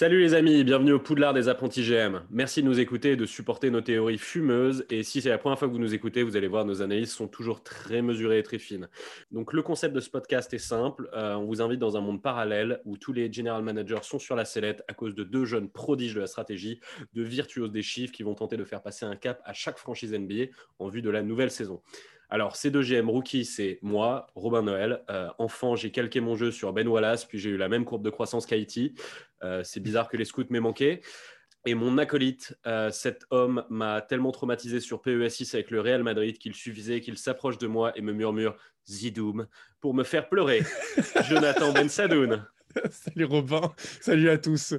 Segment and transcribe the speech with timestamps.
[0.00, 2.20] Salut les amis, bienvenue au Poudlard des apprentis GM.
[2.30, 4.86] Merci de nous écouter et de supporter nos théories fumeuses.
[4.90, 7.10] Et si c'est la première fois que vous nous écoutez, vous allez voir, nos analyses
[7.10, 8.88] sont toujours très mesurées et très fines.
[9.32, 11.10] Donc le concept de ce podcast est simple.
[11.14, 14.36] Euh, on vous invite dans un monde parallèle où tous les general managers sont sur
[14.36, 16.78] la sellette à cause de deux jeunes prodiges de la stratégie,
[17.14, 20.14] de virtuoses des chiffres qui vont tenter de faire passer un cap à chaque franchise
[20.14, 21.82] NBA en vue de la nouvelle saison.
[22.30, 25.02] Alors, ces deux GM rookies, c'est moi, Robin Noël.
[25.08, 28.02] Euh, enfant, j'ai calqué mon jeu sur Ben Wallace, puis j'ai eu la même courbe
[28.02, 28.94] de croissance qu'Haïti.
[29.42, 31.00] Euh, c'est bizarre que les scouts m'aient manqué.
[31.64, 36.38] Et mon acolyte, euh, cet homme m'a tellement traumatisé sur PES6 avec le Real Madrid
[36.38, 38.56] qu'il suffisait qu'il s'approche de moi et me murmure
[38.86, 39.46] Zidoum
[39.80, 40.62] pour me faire pleurer.
[41.28, 42.46] Jonathan Ben Sadoun.
[42.90, 44.74] Salut Robin, salut à tous.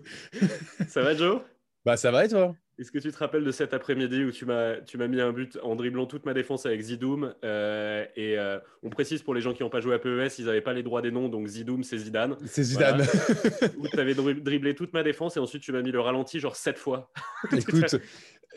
[0.88, 1.42] Ça va Joe?
[1.84, 2.56] Bah ça va et toi?
[2.80, 5.76] Est-ce que tu te rappelles de cet après-midi où tu m'as mis un but en
[5.76, 9.64] dribblant toute ma défense avec Zidoum euh, Et euh, on précise pour les gens qui
[9.64, 11.98] n'ont pas joué à PES, ils n'avaient pas les droits des noms, donc Zidoum c'est
[11.98, 12.38] Zidane.
[12.46, 13.02] C'est Zidane.
[13.02, 13.74] Voilà.
[13.78, 16.56] où tu avais dribblé toute ma défense et ensuite tu m'as mis le ralenti genre
[16.56, 17.12] sept fois.
[17.52, 17.98] Écoute,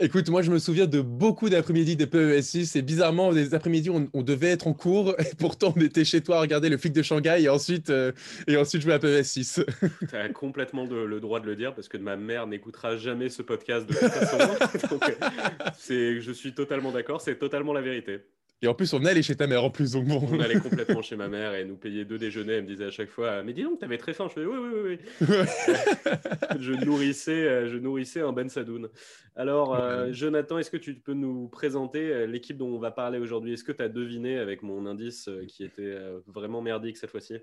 [0.01, 4.09] Écoute, moi je me souviens de beaucoup d'après-midi des PES6 et bizarrement des après-midi on,
[4.15, 6.95] on, devait être en cours et pourtant on était chez toi à regarder le flic
[6.95, 8.11] de Shanghai et ensuite euh,
[8.47, 9.65] et ensuite jouer à PES6.
[10.09, 13.29] Tu as complètement de, le droit de le dire parce que ma mère n'écoutera jamais
[13.29, 14.39] ce podcast de toute façon.
[14.91, 15.05] Donc,
[15.79, 18.21] c'est, je suis totalement d'accord, c'est totalement la vérité.
[18.65, 19.93] Et en plus, on allait chez ta mère en plus.
[19.93, 20.23] Donc bon.
[20.31, 22.55] On allait complètement chez ma mère et nous payait deux déjeuners.
[22.55, 24.27] Elle me disait à chaque fois Mais dis donc, t'avais très faim.
[24.29, 24.99] Je faisais Oui, oui, oui.
[25.29, 25.37] oui.
[26.61, 28.89] je, nourrissais, je nourrissais un Ben Sadoun.
[29.35, 33.19] Alors, euh, Jonathan, est-ce que tu peux nous présenter euh, l'équipe dont on va parler
[33.19, 33.53] aujourd'hui?
[33.53, 37.39] Est-ce que tu as deviné avec mon indice euh, qui était vraiment merdique cette fois-ci?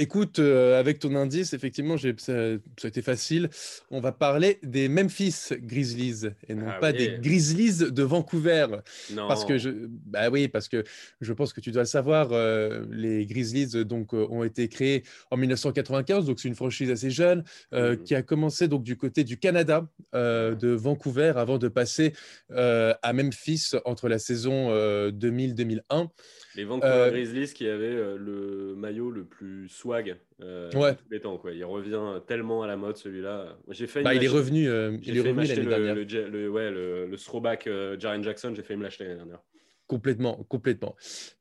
[0.00, 3.50] Écoute, euh, avec ton indice, effectivement, ça, ça, a été facile.
[3.90, 6.98] On va parler des Memphis Grizzlies et non ah, pas oui.
[6.98, 8.68] des Grizzlies de Vancouver.
[9.12, 9.26] Non.
[9.26, 9.70] Parce que je,
[10.06, 10.84] bah oui, parce que
[11.20, 12.28] je pense que tu dois le savoir.
[12.30, 15.02] Euh, les Grizzlies donc euh, ont été créés
[15.32, 17.42] en 1995, donc c'est une franchise assez jeune
[17.72, 17.96] mmh.
[18.04, 22.12] qui a commencé donc du côté du Canada, de Vancouver, avant de passer
[22.50, 24.70] à Memphis entre la saison
[25.10, 26.08] 2000-2001.
[26.56, 30.94] Les Vancouver Grizzlies qui avaient le maillot le plus swag euh, ouais.
[30.94, 31.36] tous les temps.
[31.36, 31.52] Quoi.
[31.52, 33.58] Il revient tellement à la mode celui-là.
[33.68, 35.94] J'ai fait bah, il est revenu, euh, il est revenu l'année dernière.
[35.94, 39.42] Le, le, ouais, le, le throwback euh, Jaren Jackson, j'ai fait me l'acheter l'année dernière.
[39.86, 40.96] Complètement, complètement.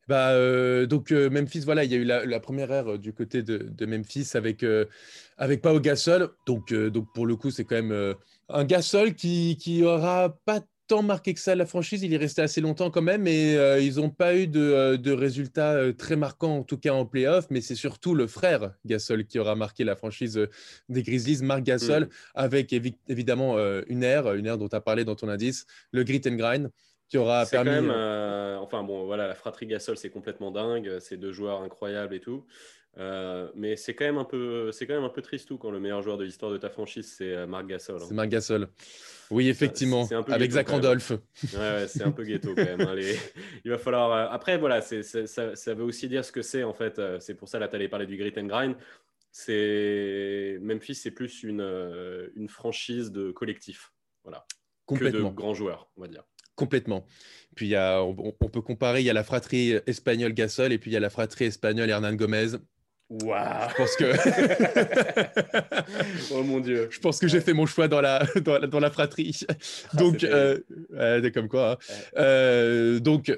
[0.08, 3.44] Bah, euh, donc Memphis, voilà, il y a eu la, la première ère du côté
[3.44, 4.86] de, de Memphis avec euh,
[5.38, 6.30] avec Pau Gasol.
[6.46, 8.16] Donc donc pour le coup, c'est quand même
[8.50, 12.04] un Gasol qui qui aura pas tant marqué que ça la franchise.
[12.04, 14.98] Il est resté assez longtemps quand même, et euh, ils n'ont pas eu de, euh,
[14.98, 17.48] de, résultats euh, très marquants, en tout cas en playoff.
[17.50, 20.40] Mais c'est surtout le frère Gasol qui aura marqué la franchise
[20.90, 22.10] des Grizzlies, Marc Gasol, mmh.
[22.36, 26.04] avec évi évidemment une ère, une ère dont tu as parlé dans ton indice, le
[26.04, 26.72] grit and grind.
[27.10, 27.70] Qui aura permis.
[27.70, 30.98] Quand même, euh, enfin bon, voilà, la fratrie Gasol, c'est complètement dingue.
[31.00, 32.46] C'est deux joueurs incroyables et tout.
[32.98, 35.70] Euh, mais c'est quand même un peu, c'est quand même un peu triste tout quand
[35.70, 38.02] le meilleur joueur de l'histoire de ta franchise c'est Marc Gasol.
[38.02, 38.06] Hein.
[38.08, 38.68] C'est Marc Gasol.
[39.30, 40.08] Oui, effectivement.
[40.28, 41.12] Avec Zach Randolph.
[41.12, 42.82] Ouais, ouais, c'est un peu ghetto quand même.
[42.82, 43.16] Hein, les...
[43.66, 44.12] Il va falloir.
[44.12, 44.34] Euh...
[44.34, 47.00] Après, voilà, ça, ça, veut aussi dire ce que c'est en fait.
[47.00, 48.76] Euh, c'est pour ça là, tu allais parler du grit and grind.
[49.32, 53.92] C'est Memphis, c'est plus une, euh, une franchise de collectif,
[54.24, 54.46] voilà,
[54.86, 55.30] Complètement.
[55.30, 56.24] que de grands joueurs, on va dire.
[56.58, 57.06] Complètement.
[57.56, 60.74] Puis il y a, on, on, peut comparer, il y a la fratrie espagnole Gasol
[60.74, 62.58] et puis il y a la fratrie espagnole Hernan Gomez.
[63.10, 64.12] Waouh Je pense que.
[66.34, 66.90] oh mon dieu.
[66.92, 69.40] Je pense que j'ai fait mon choix dans la, dans la, dans la fratrie.
[69.48, 69.54] Ah,
[69.98, 70.60] donc, euh,
[70.94, 71.72] euh, comme quoi.
[71.72, 71.78] Hein.
[71.90, 71.96] Ouais.
[72.18, 73.32] Euh, donc,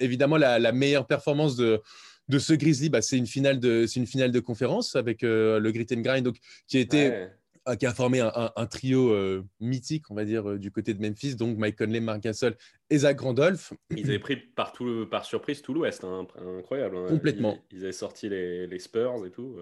[0.00, 1.82] évidemment, la, la, meilleure performance de,
[2.28, 5.70] de ce Grizzly, bah, c'est une, finale de, une finale de conférence avec euh, le
[5.70, 6.36] Grit and Grind, donc,
[6.66, 7.08] qui a été.
[7.10, 7.30] Ouais
[7.76, 10.94] qui a formé un, un, un trio euh, mythique, on va dire, euh, du côté
[10.94, 12.56] de Memphis, donc Mike Conley, Marc Gasol
[12.90, 13.72] et Zach Randolph.
[13.96, 16.26] Ils avaient pris par, tout, par surprise tout l'Ouest, hein,
[16.58, 16.96] incroyable.
[16.96, 17.06] Hein.
[17.08, 17.58] Complètement.
[17.70, 19.56] Ils, ils, avaient sorti les, les Spurs et tout.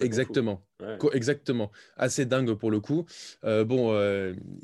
[0.00, 0.64] Exactement.
[0.80, 0.96] Ouais.
[1.12, 1.70] Exactement.
[1.96, 3.04] Assez dingue pour le coup.
[3.44, 3.92] Euh, bon,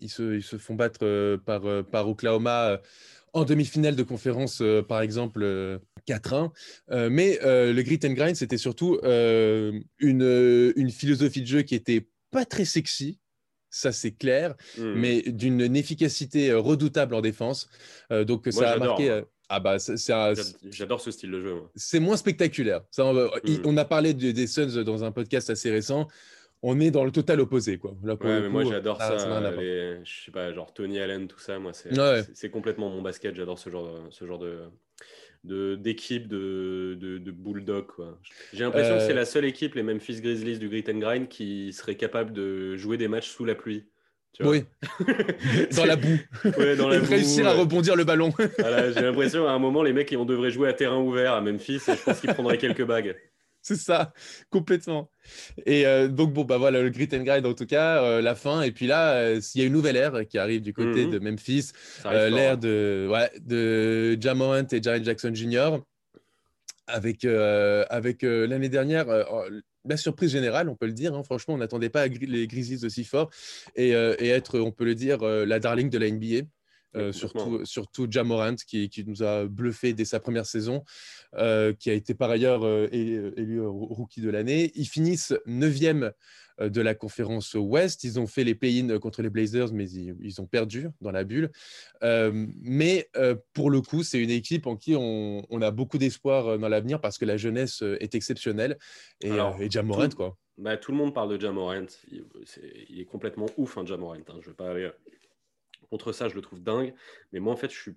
[0.01, 2.81] ils se, ils, se, font battre par, par Oklahoma
[3.33, 6.51] en demi-finale de conférence, euh, par exemple, euh, 4-1.
[6.91, 12.07] Euh, mais le grit and grind, c'était surtout une, une philosophie de jeu qui était
[12.31, 13.19] pas très sexy,
[13.71, 14.93] ça c'est clair, mmh.
[14.95, 17.69] mais d'une efficacité redoutable en défense.
[18.13, 19.11] Euh, donc Moi, ça a marqué.
[19.11, 20.35] Euh, ah bah c'est un...
[20.71, 21.55] J'adore ce style de jeu.
[21.75, 22.83] C'est moins spectaculaire.
[22.91, 23.63] Ça, on, mmh.
[23.65, 26.07] on, a parlé de, des Suns dans un podcast assez récent.
[26.61, 27.95] On est dans le total opposé, quoi.
[28.03, 29.19] Là, ouais, mais moi j'adore ça.
[29.19, 31.59] ça les, je sais pas, genre Tony Allen, tout ça.
[31.59, 32.51] Moi, c'est ouais.
[32.51, 33.37] complètement mon basket.
[33.37, 34.65] J'adore ce genre, de, ce genre de,
[35.45, 37.87] d'équipe de, de, de, de, bulldog.
[38.53, 38.99] J'ai l'impression euh...
[38.99, 42.33] que c'est la seule équipe, les Memphis Grizzlies du Grit and Grind, qui serait capable
[42.33, 43.85] de jouer des matchs sous la pluie.
[44.41, 44.65] oui.
[45.77, 46.19] dans la boue.
[46.59, 48.33] Ouais, dans la et réussir à rebondir le ballon.
[48.59, 51.41] voilà, J'ai l'impression à un moment, les mecs, on devrait jouer à terrain ouvert à
[51.41, 53.17] Memphis et je pense qu'ils prendraient quelques bagues.
[53.63, 54.13] C'est ça,
[54.51, 55.11] complètement.
[55.67, 58.35] Et euh, donc, bon, bah voilà, le grit and grind en tout cas, euh, la
[58.35, 58.63] fin.
[58.63, 61.11] Et puis là, euh, il y a une nouvelle ère qui arrive du côté Mhm.
[61.11, 61.73] de Memphis,
[62.05, 62.57] l'ère fort, hein.
[62.57, 65.79] de, ouais, de Jamorant et Jaren Jackson Jr.
[66.87, 69.43] Avec, avec l'année dernière, oh,
[69.85, 71.15] la surprise générale, on peut le dire.
[71.15, 71.23] hein.
[71.23, 73.29] franchement, on n'attendait pas les Grizzlies aussi forts
[73.77, 76.47] et, et être, on peut le dire, la darling de la NBA.
[76.97, 80.85] Euh, surtout, surtout Jamorant qui, qui nous a bluffé dès sa première saison,
[81.35, 84.73] euh, qui a été par ailleurs euh, élu, rookie de l'année.
[84.75, 86.13] Ils finissent 9e
[86.61, 88.03] de la conférence Ouest.
[88.05, 91.23] Ils ont fait les play-in contre les Blazers, mais ils, ils ont perdu dans la
[91.25, 91.51] bulle.
[92.03, 93.09] Mais
[93.53, 97.01] pour le coup, c'est une équipe en qui on, on a beaucoup d'espoir dans l'avenir
[97.01, 98.79] parce que la jeunesse est exceptionnelle.
[99.21, 100.37] Et, Alors, et Jamorant, tout- quoi.
[100.57, 101.87] Bah, tout le monde parle de Jamorant.
[102.11, 104.15] Il, c'est- il est complètement ouf, hein, Jamorant.
[104.15, 104.39] hein.
[104.43, 104.91] Je vais pas aller
[105.91, 106.95] contre ça, je le trouve dingue.
[107.33, 107.97] Mais moi, en fait, je suis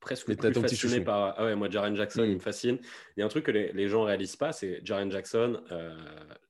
[0.00, 1.34] presque Mais plus fasciné par.
[1.36, 2.26] Ah ouais, moi, Jaren Jackson, Mm.
[2.30, 2.78] il me fascine.
[3.16, 5.94] Il y a un truc que les, les gens réalisent pas, c'est Jaren Jackson, euh,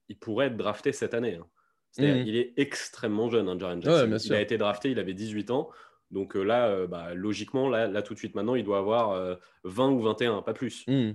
[0.08, 1.34] il pourrait être drafté cette année.
[1.36, 1.46] hein.
[1.90, 2.28] C'est-à-dire, Mm.
[2.28, 4.16] il est extrêmement jeune, hein, Jaren Jackson.
[4.26, 5.70] il a été drafté, il avait 18 ans.
[6.12, 9.10] Donc euh, là, euh, bah, logiquement, là, là, tout de suite, maintenant, il doit avoir
[9.12, 9.34] euh,
[9.64, 10.84] 20 ou 21, pas plus.
[10.88, 11.10] Mm.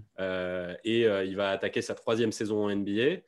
[0.86, 3.22] Et il va attaquer sa troisième saison en NBA.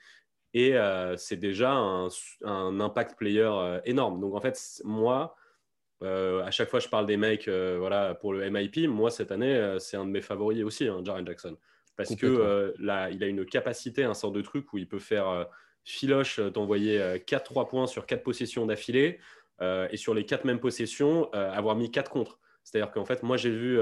[0.54, 0.76] Et
[1.18, 2.08] c'est déjà un,
[2.44, 3.52] un impact player
[3.86, 4.20] énorme.
[4.20, 5.36] Donc en fait, moi,
[6.04, 9.32] euh, à chaque fois je parle des mecs euh, voilà, pour le MIP, moi cette
[9.32, 11.58] année, euh, c'est un de mes favoris aussi, hein, Jaren Jackson.
[11.96, 15.48] Parce que là, il a une capacité, un sort de truc où il peut faire
[15.84, 19.18] filoche, t'envoyer 4-3 points sur 4 possessions d'affilée.
[19.60, 22.38] et sur les 4 mêmes possessions, avoir mis 4 contre.
[22.64, 23.80] C'est-à-dire qu'en fait, moi j'ai vu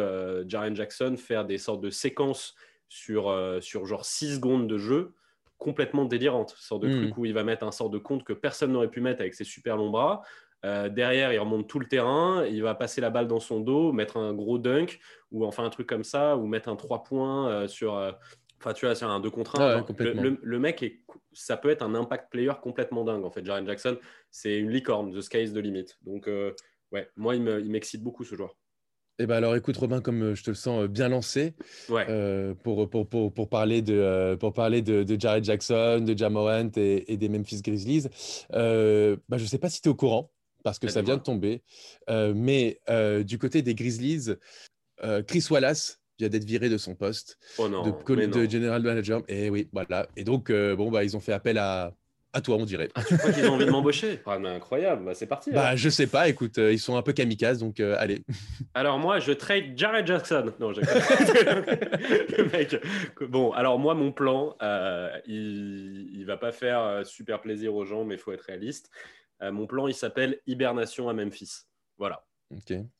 [0.47, 2.55] Jaren Jackson faire des sortes de séquences
[2.87, 5.11] sur, sur genre 6 secondes de jeu
[5.57, 6.55] complètement délirante.
[6.57, 7.01] Sorte de Mm.
[7.01, 9.33] truc où il va mettre un sort de compte que personne n'aurait pu mettre avec
[9.33, 10.21] ses super longs bras.
[10.65, 13.91] Euh, derrière, il remonte tout le terrain, il va passer la balle dans son dos,
[13.93, 14.99] mettre un gros dunk,
[15.31, 17.95] ou enfin un truc comme ça, ou mettre un 3 points euh, sur.
[17.95, 18.11] euh,
[18.75, 19.63] tu vois, sur un 2 contre 1.
[19.63, 20.21] Ah Genre, le, complètement.
[20.23, 21.01] le- le mec, est,
[21.33, 23.23] ça peut être un impact player complètement dingue.
[23.23, 23.97] En fait, Jaren Jackson,
[24.31, 25.13] c'est une licorne.
[25.13, 25.85] The sky is the limit.
[26.01, 26.51] Donc, euh,
[26.91, 28.55] ouais, moi, il me- il m'excite beaucoup ce joueur.
[29.17, 31.53] Eh ben alors écoute Robin, comme je te le sens bien lancé
[31.87, 32.05] Ouais.
[32.09, 36.69] euh, pour, pour, pour, pour parler de, pour parler de, de Jared Jackson, de Jamorant
[36.75, 38.07] et, et des Memphis Grizzlies,
[38.53, 40.31] euh, bah, je ne sais pas si tu es au courant
[40.65, 41.61] parce que ça vient de tomber,
[42.09, 44.33] euh, mais euh, du côté des Grizzlies,
[45.03, 49.21] euh, Chris Wallace vient d'être viré de son poste oh non, de, general manager.
[49.27, 50.07] Et oui, voilà.
[50.17, 51.93] Et donc bon bah ils ont fait appel à,
[52.35, 52.89] à toi, on dirait.
[53.09, 54.19] Je crois qu'ils ont envie de m'embaucher?
[54.25, 55.51] Ah, mais incroyable, bah, c'est parti.
[55.51, 56.27] Bah je sais pas.
[56.27, 58.23] Écoute, euh, ils sont un peu kamikazes, donc euh, allez.
[58.73, 60.51] Alors moi, je trade Jared Jackson.
[60.59, 60.81] Non, je...
[60.81, 62.75] le mec.
[63.21, 68.03] Bon, alors moi, mon plan, euh, il, il va pas faire super plaisir aux gens,
[68.03, 68.91] mais il faut être réaliste.
[69.41, 71.65] Euh, mon plan, il s'appelle hibernation à Memphis.
[71.97, 72.25] Voilà.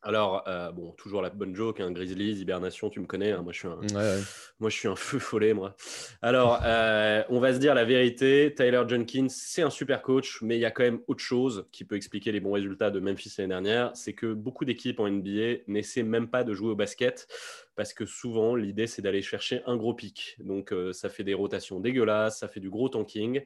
[0.02, 3.54] Alors, euh, bon, toujours la bonne joke, hein, Grizzlies, hibernation, tu me connais, hein, moi
[3.54, 4.22] je suis un, Ouais, ouais.
[4.60, 5.76] moi, je suis un feu follet, moi.
[6.22, 8.54] Alors, euh, on va se dire la vérité.
[8.56, 11.86] Tyler Jenkins, c'est un super coach, mais il y a quand même autre chose qui
[11.86, 13.92] peut expliquer les bons résultats de Memphis l'année dernière.
[13.94, 17.28] C'est que beaucoup d'équipes en NBA n'essaient même pas de jouer au basket
[17.76, 20.38] parce que souvent, l'idée, c'est d'aller chercher un gros pic.
[20.40, 23.44] Donc, euh, ça fait des rotations dégueulasses, ça fait du gros tanking.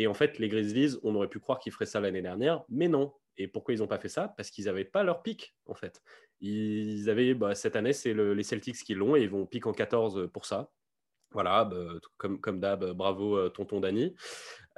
[0.00, 2.88] Et en fait, les Grizzlies, on aurait pu croire qu'ils feraient ça l'année dernière, mais
[2.88, 3.12] non.
[3.36, 4.32] Et pourquoi ils n'ont pas fait ça?
[4.34, 6.00] Parce qu'ils n'avaient pas leur pic, en fait.
[6.40, 9.66] Ils avaient, bah, cette année, c'est le- les Celtics qui l'ont et ils vont pick
[9.66, 10.70] en 14 pour ça.
[11.32, 11.84] Voilà, bah,
[12.16, 14.14] comme, comme d'hab, bravo euh, tonton Danny.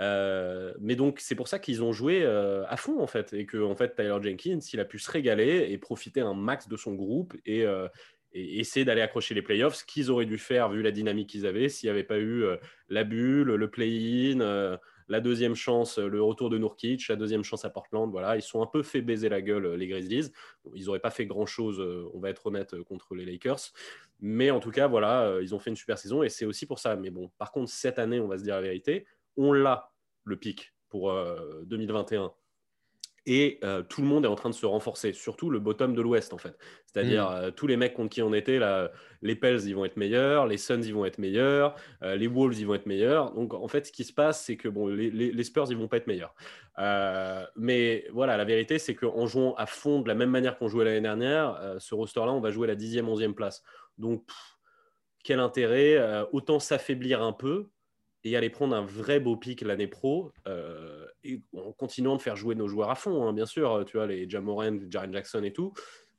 [0.01, 3.33] Euh, mais donc, c'est pour ça qu'ils ont joué euh, à fond, en fait.
[3.33, 6.67] Et que, en fait, Tyler Jenkins, il a pu se régaler et profiter un max
[6.67, 7.61] de son groupe et,
[8.33, 11.47] et essayer d'aller accrocher les playoffs, ce qu'ils auraient dû faire vu la dynamique qu'ils
[11.47, 12.45] avaient s'il n'y avait pas eu
[12.89, 14.79] la bulle, le play-in,
[15.09, 18.11] la deuxième chance, euh, le retour de Nurkic, la deuxième chance à Portland.
[18.11, 20.31] Voilà, ils sont un peu fait baiser la gueule, euh, les Grizzlies.
[20.75, 23.73] Ils n'auraient pas fait grand-chose, euh, on va être honnête, contre les Lakers.
[24.21, 26.79] Mais en tout cas, voilà, ils ont fait une super saison et c'est aussi pour
[26.79, 26.95] ça.
[26.95, 29.05] Mais bon, par contre, cette année, on va se dire la vérité,
[29.37, 29.93] on l'a,
[30.25, 32.33] le pic, pour euh, 2021.
[33.25, 36.03] Et euh, tout le monde est en train de se renforcer, surtout le bottom de
[36.03, 36.57] l'Ouest en fait.
[36.87, 39.97] C'est-à-dire euh, tous les mecs contre qui on était, là, les Pels ils vont être
[39.97, 43.33] meilleurs, les Suns ils vont être meilleurs, euh, les Wolves ils vont être meilleurs.
[43.33, 45.77] Donc en fait, ce qui se passe, c'est que bon, les, les- les Spurs ils
[45.77, 46.35] vont pas être meilleurs.
[47.57, 50.85] Mais voilà, la vérité c'est qu'en jouant à fond de la même manière qu'on jouait
[50.85, 53.63] l'année dernière, ce roster-là, on va jouer la 10e, 11e place.
[53.99, 54.59] Donc pff,
[55.25, 57.69] quel intérêt Autant s'affaiblir un peu
[58.25, 61.07] et aller prendre un vrai beau pic l'année pro, euh,
[61.57, 64.29] en continuant de faire jouer nos joueurs à fond, hein, bien sûr, tu vois, les
[64.29, 65.73] Jamoran, Jaren Jackson et tout.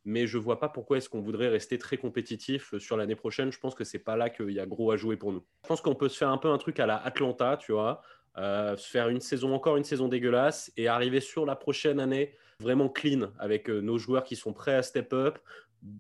[0.06, 3.54] Mais je vois pas pourquoi est-ce qu'on voudrait rester très compétitif sur l'année prochaine.
[3.54, 5.46] Je pense que c'est pas là qu'il y a gros à jouer pour nous.
[5.64, 8.02] Je pense qu'on peut se faire un peu un truc à la Atlanta, tu vois,
[8.38, 12.90] euh, faire une saison encore une saison dégueulasse et arriver sur la prochaine année vraiment
[12.90, 15.40] clean avec nos joueurs qui sont prêts à step up,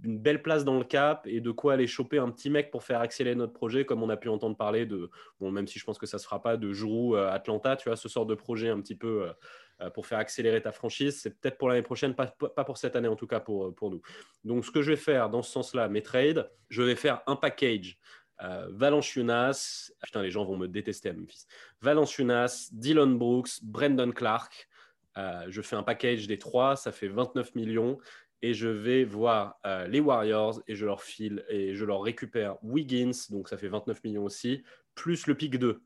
[0.03, 2.83] une belle place dans le cap et de quoi aller choper un petit mec pour
[2.83, 5.09] faire accélérer notre projet, comme on a pu entendre parler de,
[5.39, 7.97] bon, même si je pense que ça se fera pas, de Jourou Atlanta, tu vois,
[7.97, 9.33] ce sort de projet un petit peu
[9.81, 11.19] euh, pour faire accélérer ta franchise.
[11.19, 14.01] C'est peut-être pour l'année prochaine, pas, pour cette année en tout cas pour, pour nous.
[14.43, 17.35] Donc ce que je vais faire dans ce sens-là, mes trades, je vais faire un
[17.35, 17.97] package.
[18.43, 21.45] Euh, Valanciunas, putain les gens vont me détester à Memphis.
[21.81, 24.69] Valanciunas, Dylan Brooks, Brandon Clark.
[25.17, 27.97] Euh, je fais un package des trois, ça fait 29 millions
[28.43, 32.57] et je vais voir euh, les Warriors et je leur file et je leur récupère
[32.61, 34.63] Wiggins, donc ça fait 29 millions aussi,
[34.95, 35.81] plus le pick 2.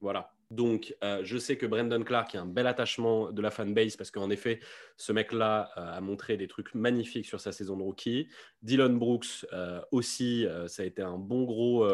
[0.00, 0.32] Voilà.
[0.50, 4.10] Donc, euh, je sais que Brandon Clark a un bel attachement de la fanbase parce
[4.10, 4.60] qu'en effet,
[4.96, 8.28] ce mec-là euh, a montré des trucs magnifiques sur sa saison de rookie.
[8.62, 9.46] Dylan Brooks
[9.92, 11.86] aussi, ça a été un bon gros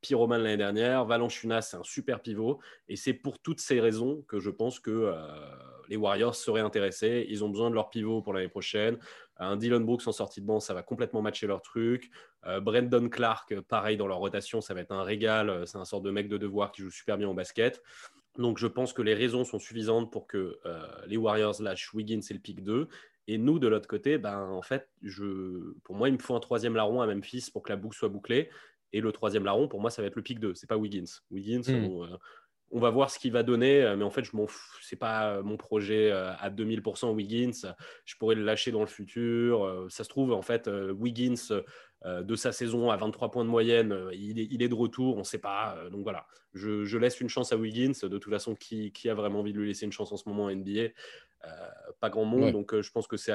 [0.00, 1.04] pyromane l'année dernière.
[1.04, 2.60] Valanciunas, c'est un super pivot.
[2.88, 5.12] Et c'est pour toutes ces raisons que je pense que
[5.88, 7.26] les Warriors seraient intéressés.
[7.28, 8.98] Ils ont besoin de leur pivot pour l'année prochaine.
[9.38, 12.10] Un Dylan Brooks en sortie de banc, ça va complètement matcher leur truc.
[12.46, 15.66] Euh, Brandon Clark, pareil dans leur rotation, ça va être un régal.
[15.66, 17.82] C'est un sort de mec de devoir qui joue super bien au basket.
[18.38, 22.20] Donc je pense que les raisons sont suffisantes pour que euh, les Warriors lâchent Wiggins
[22.28, 22.88] et le pick 2.
[23.28, 25.72] Et nous, de l'autre côté, ben, en fait, je...
[25.82, 28.08] pour moi, il me faut un troisième larron à Memphis pour que la boucle soit
[28.08, 28.50] bouclée.
[28.92, 30.54] Et le troisième larron, pour moi, ça va être le pick 2.
[30.54, 31.20] C'est pas Wiggins.
[31.30, 32.16] Wiggins, hmm
[32.70, 34.46] on va voir ce qu'il va donner, euh, mais en fait, je m'en
[34.80, 37.74] c'est pas euh, mon projet euh, à 2000% Wiggins.
[38.04, 39.86] Je pourrais le lâcher dans le futur.
[39.88, 41.62] Ça se trouve, en fait, Wiggins
[42.04, 45.38] de sa saison à 23 points de moyenne, il est, de retour, on ne sait
[45.38, 45.76] pas.
[45.90, 47.92] Donc voilà, je, laisse une chance à Wiggins.
[48.02, 50.44] De toute façon, qui, a vraiment envie de lui laisser une chance en ce moment
[50.44, 50.88] en NBA
[52.00, 52.52] Pas grand monde.
[52.52, 53.32] Donc je pense que c'est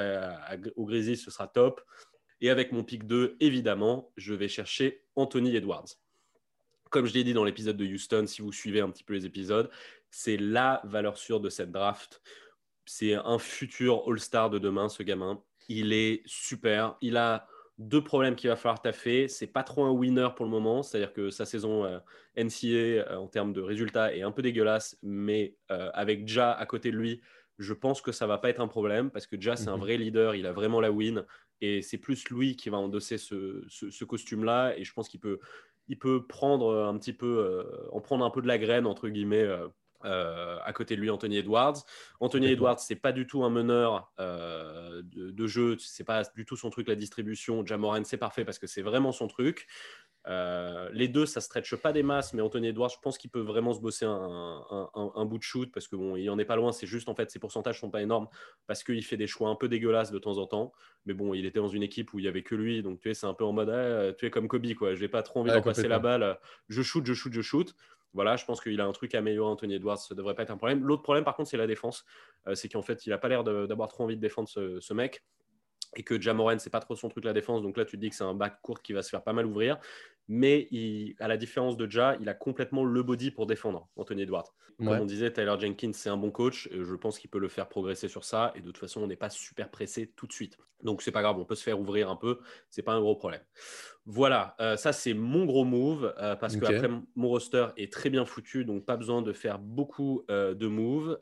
[0.76, 1.82] au Grizzlies, ce sera top.
[2.42, 5.96] Et avec mon pick 2, évidemment, je vais chercher Anthony Edwards
[6.92, 9.26] comme je l'ai dit dans l'épisode de Houston, si vous suivez un petit peu les
[9.26, 9.70] épisodes,
[10.10, 12.22] c'est la valeur sûre de cette draft.
[12.84, 15.42] C'est un futur All-Star de demain, ce gamin.
[15.68, 16.96] Il est super.
[17.00, 19.26] Il a deux problèmes qu'il va falloir taffer.
[19.26, 21.98] C'est pas trop un winner pour le moment, c'est-à-dire que sa saison euh,
[22.36, 26.66] NCA euh, en termes de résultats est un peu dégueulasse, mais euh, avec Ja à
[26.66, 27.22] côté de lui,
[27.58, 29.82] je pense que ça va pas être un problème parce que Ja c'est un mhm.
[29.82, 31.24] vrai leader, il a vraiment la win
[31.62, 36.84] et c'est plus lui qui va endosser ce, costume-là et je pense qu'il peut prendre
[36.84, 39.68] un petit peu, euh, en prendre un peu de la graine, entre guillemets, euh,
[40.04, 41.84] à côté de lui, Anthony Edwards.
[42.20, 46.56] Anthony Edwards, c'est pas du tout un meneur de, de, jeu, c'est pas du tout
[46.56, 47.64] son truc la distribution.
[47.64, 49.66] Jamoran, c'est parfait parce que c'est vraiment son truc.
[50.28, 53.40] Euh, les deux, ça stretche pas des masses, mais Anthony Edwards, je pense qu'il peut
[53.40, 56.72] vraiment se bosser un, bout de shoot parce que bon, il en est pas loin.
[56.72, 58.28] C'est juste en fait, ses pourcentages sont pas énormes
[58.66, 60.72] parce qu'il fait des choix un peu dégueulasses de temps en temps.
[61.06, 63.10] Mais bon, il était dans une équipe où il y avait que lui, donc tu
[63.10, 64.94] es, c'est un peu en mode, ah, tu es comme Kobe quoi.
[64.94, 66.38] J'ai pas trop envie de passer la balle.
[66.68, 67.74] Je shoot, je shoot, je shoot.
[68.14, 70.50] Voilà, je pense qu'il a un truc à améliorer, Anthony Edwards, ça devrait pas être
[70.50, 70.84] un problème.
[70.84, 72.04] L'autre problème, par contre, c'est la défense.
[72.46, 75.24] Euh, c'est qu'en fait, il a pas l'air d'avoir trop envie de défendre ce mec
[75.96, 77.62] et que Jamoran, c'est pas trop son truc la défense.
[77.62, 79.32] Donc là, tu te dis que c'est un back court qui va se faire pas
[79.32, 79.78] mal ouvrir.
[80.28, 80.68] Mais
[81.18, 84.54] à la différence de Ja, il a complètement le body pour défendre Anthony Edwards.
[84.78, 86.68] Comme on disait, Tyler Jenkins, c'est un bon coach.
[86.72, 88.52] Et je pense qu'il peut le faire progresser sur ça.
[88.56, 90.58] Et de toute façon, on n'est pas super pressé tout de suite.
[90.82, 92.40] Donc c'est pas grave, on peut se faire ouvrir un peu.
[92.70, 93.42] C'est pas un gros problème.
[94.04, 98.10] Voilà, euh, ça c'est mon gros move euh, parce que après mon roster est très
[98.10, 101.18] bien foutu, donc pas besoin de faire beaucoup euh, de moves.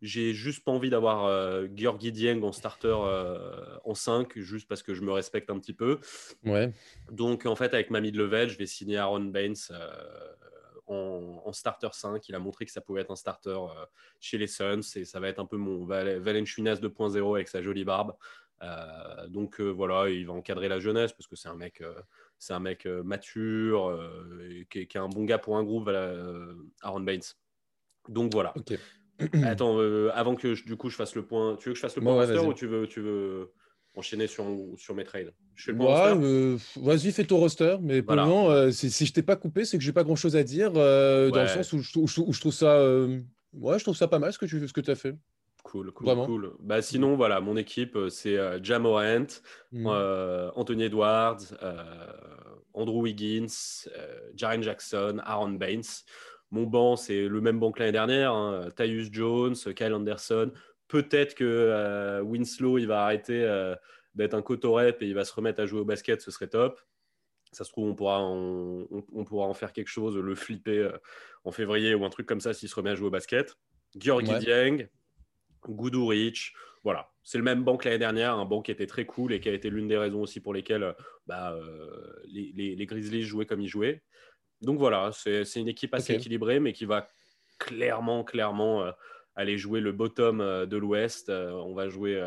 [0.00, 2.96] J'ai juste pas envie d'avoir Georgi Dieng en starter
[3.84, 5.98] en 5, juste parce que je me respecte un petit peu.
[6.44, 6.72] Ouais.
[7.10, 9.56] Donc en fait, avec ma mid level, je vais signer Aaron Baines
[10.86, 12.28] en, starter 5.
[12.28, 13.58] Il a montré que ça pouvait être un starter
[14.20, 17.62] chez les Suns et ça va être un peu mon Val Valenciunas 2.0 avec sa
[17.62, 18.14] jolie barbe.
[18.62, 21.94] Euh, donc euh, voilà, il va encadrer la jeunesse parce que c'est un mec, euh,
[22.38, 24.00] c'est un mec mature,
[24.70, 25.88] qui, est un bon gars pour un groupe,
[26.82, 27.22] Aaron Baines.
[28.08, 28.54] Donc voilà.
[29.44, 29.78] Attends,
[30.12, 32.02] avant que je, du coup je fasse le point, tu veux que je fasse le
[32.02, 33.52] point roster ou tu veux, tu veux
[33.96, 34.44] enchaîner sur,
[34.76, 35.32] sur mes trades?
[35.54, 35.70] Je
[36.76, 39.78] Vas-y, fais ton roster, mais pour le moment, si, si, je t'ai pas coupé, c'est
[39.78, 42.52] que j'ai pas grand chose à dire, dans le sens où je, où je, trouve
[42.52, 42.84] ça,
[43.52, 45.16] ouais, je trouve ça pas mal ce que tu ce que as fait.
[45.74, 46.52] Cool, cool, cool.
[46.60, 49.26] Bah, sinon, voilà, mon équipe, euh, c'est euh, Jamorant,
[49.72, 49.86] mm.
[49.88, 51.40] euh, Anthony Edwards,
[52.74, 53.88] Andrew Wiggins,
[54.36, 55.82] Jaren Jackson, Aaron Baines.
[56.52, 58.32] Mon banc, c'est le même banc que l'année dernière.
[58.32, 60.52] Hein, Tyus Jones, Kyle Anderson.
[60.86, 63.74] Peut-être que Winslow, il va arrêter
[64.14, 66.80] d'être un cotorep et il va se remettre à jouer au basket, ce serait top.
[67.50, 70.88] Ça se trouve, on pourra, on, pourra en faire quelque chose, le flipper
[71.42, 73.56] en février ou un truc comme ça s'il se remet à jouer au basket.
[73.96, 74.88] Georgi Dieng,
[75.68, 76.54] Goudou Rich.
[76.82, 79.40] Voilà, c'est le même banc que l'année dernière, un banc qui était très cool et
[79.40, 80.92] qui a été l'une des raisons aussi pour lesquelles euh,
[81.26, 84.02] bah, euh, les, Grizzlies jouaient comme ils jouaient.
[84.60, 87.08] Donc voilà, c'est une équipe assez équilibrée, mais qui va
[87.58, 88.90] clairement, clairement
[89.34, 91.28] aller jouer le bottom de l'Ouest.
[91.28, 92.18] on va jouer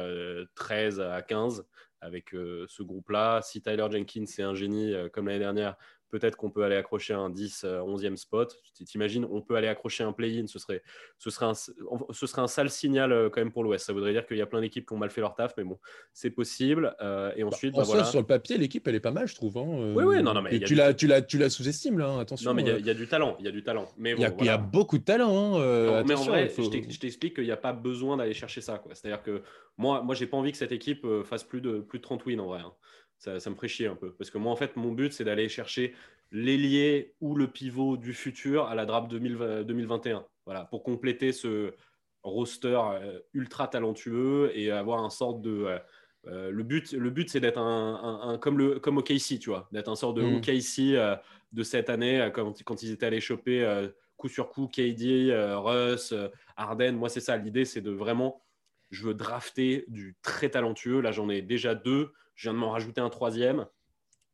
[0.53, 1.65] 13 à 15
[2.00, 3.41] avec ce groupe-là.
[3.41, 5.77] Si Tyler Jenkins est un génie comme l'année dernière,
[6.09, 8.55] peut-être qu'on peut aller accrocher un 10, 11e euh, spot.
[8.85, 10.81] T'imagines, on peut aller accrocher un play-in, ce serait,
[11.17, 13.85] ce, serait un, ce serait un sale signal euh, quand même pour l'Ouest.
[13.85, 15.63] Ça voudrait dire qu'il y a plein d'équipes qui ont mal fait leur taf, mais
[15.63, 15.79] bon,
[16.13, 16.95] c'est possible.
[17.01, 18.03] Euh, et ensuite, bah, voilà.
[18.05, 19.57] sur le papier, l'équipe, elle est pas mal, je trouve.
[19.57, 22.19] Hein, oui, oui, non, non, mais tu, la, tu, la, tu la sous-estimes, là, hein,
[22.19, 22.49] attention.
[22.49, 23.87] Non, mais il y, a du talent, il y a du talent.
[23.97, 25.57] Mais il, y a, beaucoup de talent.
[25.57, 28.81] Hein, mais en vrai, je t'explique qu'il n'y a pas besoin d'aller chercher ça.
[28.93, 29.41] C'est-à-dire que
[29.77, 32.39] moi, moi j'ai pas envie que cette équipe fasse plus de, plus de 30 wins
[32.39, 32.61] en vrai.
[33.19, 34.12] Ça, ça, me ferait chier un peu.
[34.13, 35.93] Parce que moi, en fait, mon but, c'est d'aller chercher
[36.31, 40.25] l'ailier ou le pivot du futur à la draft 2021.
[40.45, 41.74] Voilà, pour compléter ce
[42.24, 45.63] roster euh, ultra talentueux et avoir un sorte de.
[45.63, 45.79] Euh,
[46.25, 49.88] euh, le but, le but c'est d'être un, comme, le, comme OKC, tu vois, d'être
[49.88, 50.36] un sort de mm.
[50.36, 51.21] OKC
[51.53, 56.13] de cette année, quand, quand, ils étaient allés choper coup sur coup KD, Russ,
[56.57, 56.93] Harden.
[56.93, 57.38] Moi, c'est ça.
[57.38, 58.41] L'idée, c'est de vraiment.
[58.89, 61.01] Je veux drafter du très talentueux.
[61.01, 62.12] Là, j'en ai déjà deux.
[62.36, 63.65] Je viens de m'en rajouter un troisième.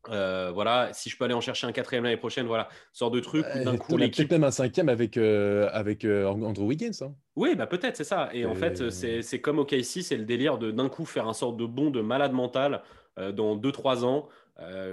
[0.09, 3.19] Euh, voilà, si je peux aller en chercher un quatrième l'année prochaine, voilà, sort de
[3.19, 3.45] truc.
[3.63, 4.29] d'un coup, l'équipe.
[4.29, 6.91] Même un cinquième avec, euh, avec euh, Andrew Wiggins.
[7.01, 7.13] Hein.
[7.35, 8.29] Oui, bah peut-être, c'est ça.
[8.33, 11.33] Et, en fait, c'est comme au KC, c'est le délire de d'un coup faire un
[11.33, 12.83] sort de bond de malade mental
[13.17, 14.27] dans 2-3 ans.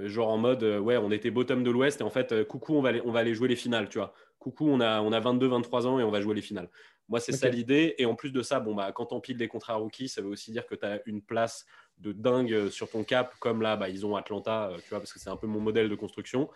[0.04, 2.90] genre en mode, ouais, on était bottom de l'Ouest et en fait, coucou, on va,
[2.90, 4.14] aller, on va aller jouer les finales, tu vois.
[4.38, 6.68] Coucou, on a, on a 22-23 ans et on va jouer les finales.
[7.10, 7.96] Moi, c'est ça l'idée.
[7.98, 10.28] Et en plus de ça, bon, bah, quand on pile des contrats rookies, ça veut
[10.28, 11.66] aussi dire que tu as une place
[11.98, 15.00] de dingue euh, sur ton cap, comme là, bah, ils ont Atlanta, euh, tu vois,
[15.00, 16.48] parce que c'est un peu mon modèle de construction.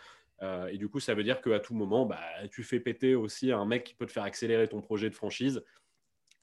[0.42, 2.20] Euh, et du coup, ça veut dire qu'à tout moment, bah,
[2.52, 5.64] tu fais péter aussi un mec qui peut te faire accélérer ton projet de franchise.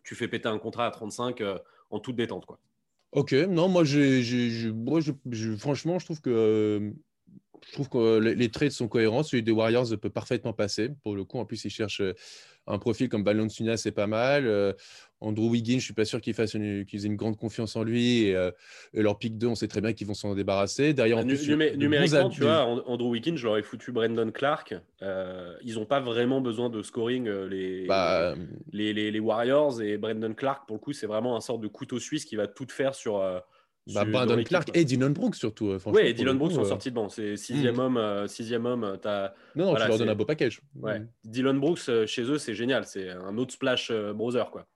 [0.03, 1.41] Tu fais péter un contrat à 35
[1.89, 2.59] en toute détente, quoi.
[3.13, 4.23] Ok, non, moi, j'ai,
[5.57, 6.93] franchement, je trouve que
[7.67, 9.21] je trouve que les, trades sont cohérents.
[9.21, 10.89] Celui des Warriors peut parfaitement passer.
[11.03, 12.01] Pour le coup, en plus, ils cherchent
[12.67, 14.45] un profil comme Balancina, c'est pas mal.
[14.45, 14.73] Euh,
[15.19, 17.83] Andrew Wiggins, je suis pas sûr qu'ils fassent une, qu'ils aient une grande confiance en
[17.83, 18.33] lui.
[18.33, 18.51] Euh,
[18.93, 20.93] et, leur pick 2, on sait très bien qu'ils vont s'en débarrasser.
[20.93, 24.75] Derrière, en bah, plus, numériquement, tu vois, Andrew Wiggins, je leur ai foutu Brandon Clark.
[25.01, 28.35] Euh, ils n'ont pas vraiment besoin de scoring les, bah,
[28.71, 29.81] les, les, les, Warriors.
[29.81, 32.47] Et Brandon Clark, pour le coup, c'est vraiment un sort de couteau suisse qui va
[32.47, 33.21] tout faire sur
[33.87, 35.69] bah, Brandon Clark et Dylan Brooks surtout.
[35.69, 36.65] Euh, oui, et Dylan Brooks sont euh.
[36.65, 37.09] sortis de banc.
[37.09, 37.79] C'est sixième mm.
[37.79, 37.97] homme.
[37.97, 39.33] Euh, sixième homme as...
[39.55, 40.61] Non, non tu leur donnes un beau package.
[40.75, 40.99] Ouais.
[40.99, 41.07] Mm.
[41.25, 42.85] Dylan Brooks, chez eux, c'est génial.
[42.85, 44.43] C'est un autre splash browser.
[44.51, 44.67] Quoi.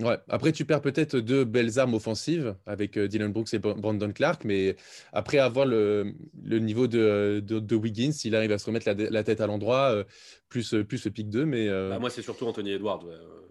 [0.00, 0.16] Ouais.
[0.28, 4.74] Après, tu perds peut-être deux belles armes offensives avec Dylan Brooks et Brandon Clark, mais
[5.12, 9.40] après avoir le, le niveau de, de, Wiggins, il arrive à se remettre la, tête
[9.42, 10.02] à l'endroit,
[10.48, 11.44] plus, plus le pic 2.
[11.44, 13.04] Mais, bah, moi, c'est surtout Anthony Edwards.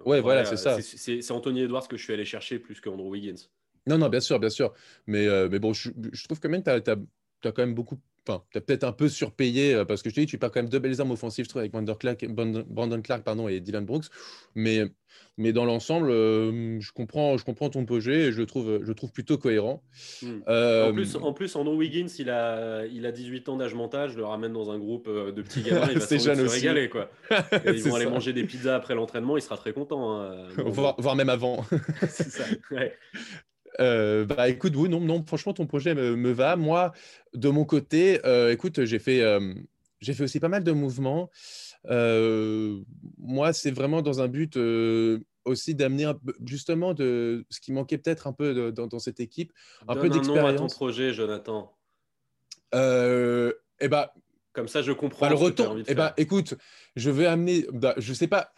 [0.03, 0.81] Ouais, voilà, c'est ça.
[0.81, 3.47] C'est Anthony Edwards que je suis allé chercher plus qu'Andrew Wiggins.
[3.87, 4.73] Non, non, bien sûr, bien sûr.
[5.07, 5.89] Mais, euh, mais bon, je,
[6.25, 7.99] trouve quand même que tu as, quand même beaucoup.
[8.27, 10.51] Enfin, tu as peut-être un peu surpayé euh, parce que je te dis, tu perds
[10.51, 13.59] quand même deux belles armes offensives, je trouve, avec Brandon Clark, Brandon Clark pardon, et
[13.59, 14.05] Dylan Brooks.
[14.53, 14.83] Mais,
[15.37, 18.93] mais dans l'ensemble, euh, je, comprends, je comprends ton projet et je le trouve, je
[18.93, 19.81] trouve plutôt cohérent.
[20.21, 20.41] Hmm.
[20.45, 24.11] En, plus, en plus, Andrew Wiggins, il a, il a 18 ans d'âge mental.
[24.11, 25.87] Je le ramène dans un groupe de petits gamins.
[25.91, 26.89] Il va se régaler.
[26.89, 27.09] Quoi.
[27.65, 29.35] ils vont aller manger des pizzas après l'entraînement.
[29.35, 30.21] Il sera très content.
[30.21, 31.65] Hein, voire, même avant.
[32.01, 32.43] C'est ça.
[32.69, 32.95] Ouais.
[33.81, 36.55] Euh, bah écoute, oui, non, non, franchement, ton projet me, va.
[36.55, 36.91] Moi,
[37.33, 39.53] de mon côté, euh, écoute, j'ai fait, euh,
[39.99, 41.29] j'ai fait aussi pas mal de mouvements.
[41.85, 44.57] moi, c'est vraiment dans un but
[45.43, 46.11] aussi d'amener
[46.45, 49.51] justement de ce qui manquait peut-être un peu dans, cette équipe,
[49.87, 50.59] un peu d'expérience.
[50.59, 51.75] ton projet, Jonathan.
[52.73, 54.13] eh bah,
[54.53, 55.27] comme ça, je comprends.
[55.27, 55.77] Bah, le retour.
[55.87, 56.55] Eh bah, écoute,
[56.95, 57.65] je vais amener.
[57.71, 58.51] Bah, je sais pas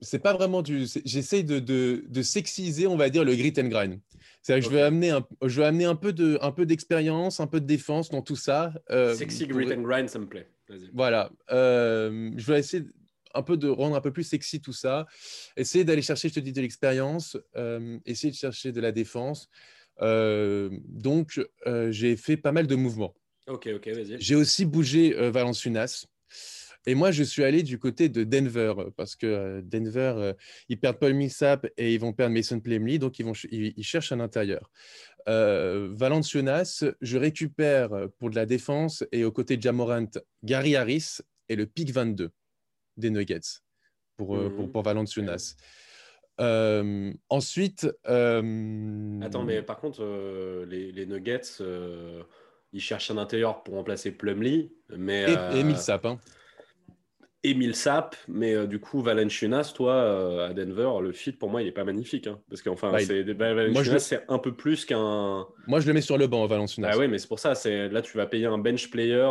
[0.00, 0.86] c'est pas vraiment du.
[1.04, 4.00] J'essaie de, de, de, sexiser, on va dire, le grit and grind.
[4.44, 7.40] C'est-à-dire que je, vais amener un, je vais amener un peu de, un peu d'expérience,
[7.40, 8.74] un peu de défense dans tout ça.
[8.90, 10.50] Euh, sexy grit and grind, ça me plaît.
[10.92, 11.30] Voilà.
[11.50, 12.84] Euh, je vais essayer
[13.32, 15.06] un peu de rendre un peu plus sexy tout ça.
[15.56, 17.38] Essayer d'aller chercher, je te dis, de l'expérience.
[17.56, 19.48] Euh, essayer de chercher de la défense.
[19.98, 21.40] donc,
[21.88, 23.14] j'ai fait pas mal de mouvements.
[23.46, 24.20] Ok, ok, vas-y.
[24.20, 26.04] J'ai aussi bougé Valenciunas.
[26.86, 30.32] Et moi, je suis allé du côté de Denver parce que euh, Denver, euh,
[30.68, 34.12] ils perdent Paul Millsap et ils vont perdre Mason Plumlee, donc ils, vont ils, cherchent
[34.12, 34.70] un intérieur.
[35.28, 40.10] Euh, Valenciunas, je récupère pour de la défense et aux côtés de Jamorant,
[40.42, 41.18] Gary Harris
[41.48, 42.30] et le pick 22
[42.98, 43.40] des Nuggets
[44.16, 44.70] pour, pour, mmh.
[44.70, 45.56] pour, Valenciunas.
[46.38, 47.88] ensuite.
[48.04, 50.04] Attends, mais par contre,
[50.68, 51.62] les, les, Nuggets,
[52.74, 54.70] ils cherchent un intérieur pour remplacer Plumlee.
[54.94, 56.04] Mais, et, et Millsap.
[56.04, 56.18] Hein.
[57.44, 61.60] Emile Sap, mais euh, du coup, Valenciunas, toi, euh, à Denver, le fit, pour moi,
[61.60, 62.26] il n'est pas magnifique.
[62.26, 62.98] Hein, parce qu'enfin, bah,
[63.54, 65.46] Valenciunas, c'est un peu plus qu'un.
[65.66, 66.90] Moi, je le mets sur le banc, Valenciunas.
[66.92, 67.52] Ah oui, mais c'est pour ça.
[67.64, 69.28] Là, tu vas payer un bench player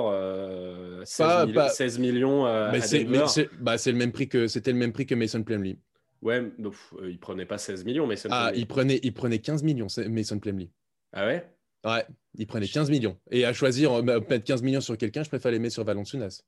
[1.06, 3.26] 16, euh, millions à Denver.
[3.28, 5.80] C'est bah, le même prix que c'était le même prix que Mason Plumlee.
[6.22, 8.62] Ouais, donc, il prenait pas 16 millions, Mason Ah, Plumlee.
[8.62, 10.70] il prenait, il prenait 15 millions, c'est- Mason Plumlee.
[11.12, 11.46] Ah ouais?
[11.84, 13.18] Ouais, il prenait 15 millions.
[13.32, 16.44] Et à choisir, bah, mettre 15 millions sur quelqu'un, je préfère les mettre sur Valanciunas.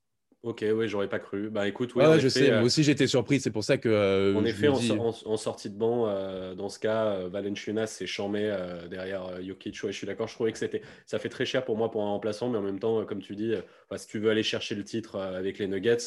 [0.45, 1.49] Ok, ouais, j'aurais pas cru.
[1.49, 3.63] Bah écoute, oui, en ouais, je effet, sais, euh, moi aussi j'étais surpris, c'est pour
[3.63, 3.89] ça que.
[3.89, 7.87] euh, En effet, en, dis- en- en sortie de banc, euh, dans ce cas, Valenciunas
[7.87, 8.55] s'est chambé
[8.91, 9.81] derrière Jokic.
[9.83, 12.03] Ouais, je suis d'accord, je trouvais que c'était, ça fait très cher pour moi pour
[12.03, 13.53] un remplaçant, mais en même temps, comme tu dis,
[13.89, 15.97] enfin, si tu veux aller chercher le titre avec les Nuggets,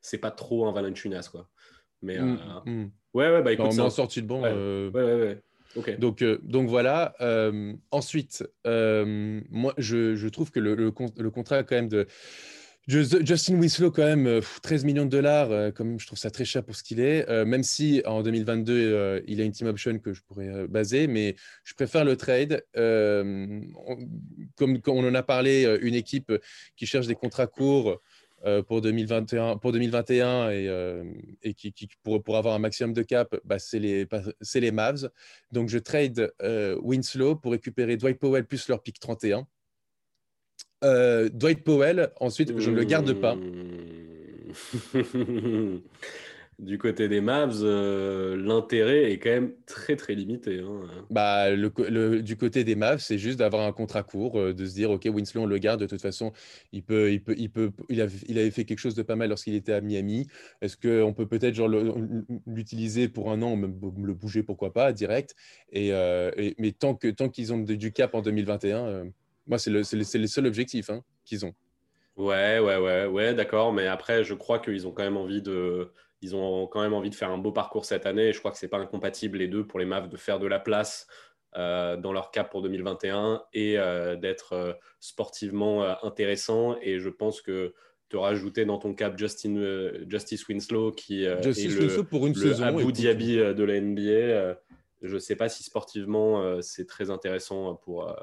[0.00, 1.48] c'est pas trop un Valenciunas, quoi.
[2.02, 2.90] Mais Mm, mm.
[3.14, 4.40] ouais, ouais, bah Non, écoute, mais en sortie de banc.
[4.42, 4.52] Ouais.
[4.52, 5.38] ouais,
[5.76, 5.98] ouais.
[5.98, 7.14] Donc, donc voilà.
[7.90, 12.06] Ensuite, moi, je, je trouve que le, le, con- le contrat quand même de
[12.86, 16.30] Justin Winslow, quand même, euh, pff, 13 millions de dollars, euh, comme je trouve ça
[16.30, 17.26] très cher pour ce qu'il est.
[17.30, 20.66] Euh, même si en 2022, euh, il a une team option que je pourrais euh,
[20.66, 22.62] baser, mais je préfère le trade.
[22.76, 23.60] Euh,
[24.56, 26.32] comme, on en a parlé, euh, une équipe
[26.76, 28.00] qui cherche des contrats courts.
[28.46, 31.02] euh, pour 2021, pour 2021 et, euh,
[31.56, 34.06] qui, qui- pour, pour avoir un maximum de cap, bah, c'est les,
[34.56, 35.08] les Mavs.
[35.50, 39.46] Donc, je trade euh, Winslow pour récupérer Dwight Powell plus leur pick 31.
[40.84, 43.36] Euh, Dwight Powell, ensuite, je ne le garde pas.
[43.36, 43.40] Hmm.
[46.60, 50.60] du côté des Mavs, euh, l'intérêt est quand même très très limité.
[50.60, 50.82] hein.
[51.10, 54.54] Bah, le, co- le- du côté des Mavs, c'est juste d'avoir un contrat court, euh,
[54.54, 55.80] de se dire, OK, Winslow, on le garde.
[55.80, 56.32] De toute façon,
[56.72, 59.16] il, peut, il, peut, il, peut, il, avait, il avait fait quelque chose de pas
[59.16, 60.28] mal lorsqu'il était à Miami.
[60.62, 61.68] Est-ce qu'on peut peut-être genre,
[62.46, 65.34] l'utiliser pour un an, même le bouger, pourquoi pas, direct?
[65.72, 69.04] Et, euh, et- Mais tant que tant qu'ils ont du cap en 2021, euh,
[69.46, 71.54] moi, c'est le, le, le seul objectif hein, qu'ils ont.
[72.16, 73.72] Ouais, ouais, ouais, ouais, d'accord.
[73.72, 75.90] Mais après, je crois qu'ils ont quand même envie de,
[76.22, 78.28] ils ont quand même envie de faire un beau parcours cette année.
[78.28, 80.46] Et je crois que c'est pas incompatible les deux pour les Mavs de faire de
[80.46, 81.06] la place
[81.56, 86.76] euh, dans leur cap pour 2021 et euh, d'être euh, sportivement intéressant.
[86.82, 87.74] Et je pense que
[88.08, 92.34] te rajouter dans ton cap Justin, Justice Winslow qui Justice est le, Winslow pour une
[92.34, 92.64] le saison.
[92.64, 92.92] Abu.
[92.92, 94.56] Dhabi de la NBA.
[95.02, 98.14] je sais pas si sportivement c'est très intéressant pour,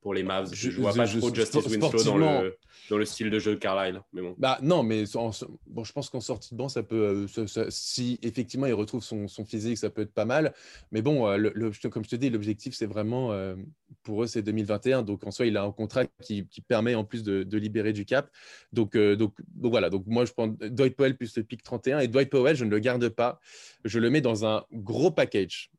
[0.00, 0.48] pour les Mavs.
[0.54, 2.56] Je, Je- vois pas je- trop Justice Winslow dans le,
[2.88, 4.00] dans le style de jeu de Carlisle.
[4.12, 4.34] Mais bon.
[4.38, 5.30] Bah non, mais en-
[5.66, 8.72] bon, je pense qu'en sortie de banc, ça peut, euh, ça- ça- si effectivement il
[8.72, 10.54] retrouve son, son physique, ça peut être pas mal.
[10.90, 13.56] Mais bon, euh, le- comme je te dis, l'objectif c'est vraiment euh,
[14.02, 15.02] pour eux c'est 2021.
[15.02, 17.92] Donc en soi, il a un contrat qui, qui permet en plus de, de libérer
[17.92, 18.30] du cap.
[18.72, 19.90] Donc, euh, donc, donc voilà.
[19.90, 22.70] Donc moi je prends Dwight Powell plus le pick 31 et Dwight Powell, je ne
[22.70, 23.38] le garde pas.
[23.84, 25.70] Je le mets dans un gros package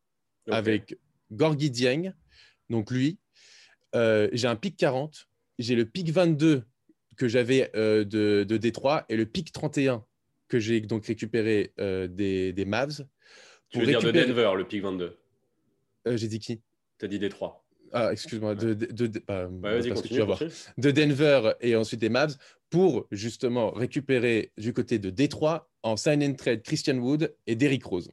[0.48, 0.98] avec
[1.32, 2.14] Gorgui Dieng,
[2.70, 3.18] donc lui.
[3.96, 5.28] Euh, j'ai un pick 40,
[5.60, 6.64] j'ai le pick 22
[7.18, 10.04] que j'avais euh, de, de Détroit et le pick 31
[10.48, 13.06] que j'ai donc récupéré euh, des, des Mavs.
[13.70, 15.18] Tu veux dire de Denver, le pick 22
[16.08, 16.62] Euh, j'ai dit qui?
[16.98, 17.64] T'as dit Détroit.
[17.94, 20.20] Ah, excuse-moi, de, de, de- vas-y, parce que tu continue.
[20.20, 20.40] vas voir.
[20.40, 20.54] continue.
[20.78, 22.38] de Denver et ensuite des Mavs
[22.70, 27.84] pour justement récupérer du côté de Détroit en sign and trade Christian Wood et Derrick
[27.86, 28.10] Rose.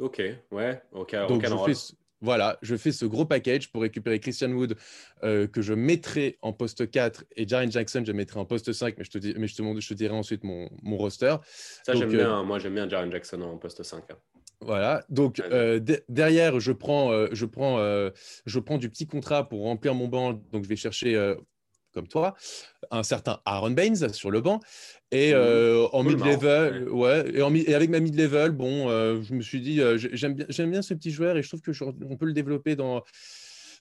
[0.00, 0.20] Ok,
[0.52, 4.76] ouais, ok, Donc je fais, voilà, je fais ce gros package pour récupérer Christian Wood
[5.22, 8.94] euh, que je mettrai en poste 4 et Jaren Jackson je mettrai en poste 5,
[8.98, 11.36] mais je te, dis, mais je te, montre- je te dirai ensuite mon, mon roster.
[11.84, 12.42] Ça, j'aime euh, bien.
[12.42, 14.04] Moi, j'aime bien Jaren Jackson en poste 5.
[14.10, 14.16] hein.
[14.60, 17.78] Voilà, donc euh, de- derrière, je prends, je, prends,
[18.46, 20.32] je prends du petit contrat pour remplir mon banc.
[20.52, 21.14] Donc, je vais chercher,
[21.98, 22.34] comme toi,
[22.92, 24.60] un certain Aaron Baines sur le banc.
[25.10, 25.36] Et Mmh.
[25.36, 27.30] euh, en Cool, mid-level, ouais.
[27.34, 30.14] et, en mi- et avec ma mid-level, bon, euh, je me suis dit, euh, j'ai-
[30.16, 32.32] j'aime bien, j'aime bien ce petit joueur et je trouve que je- on peut le
[32.34, 33.02] développer dans,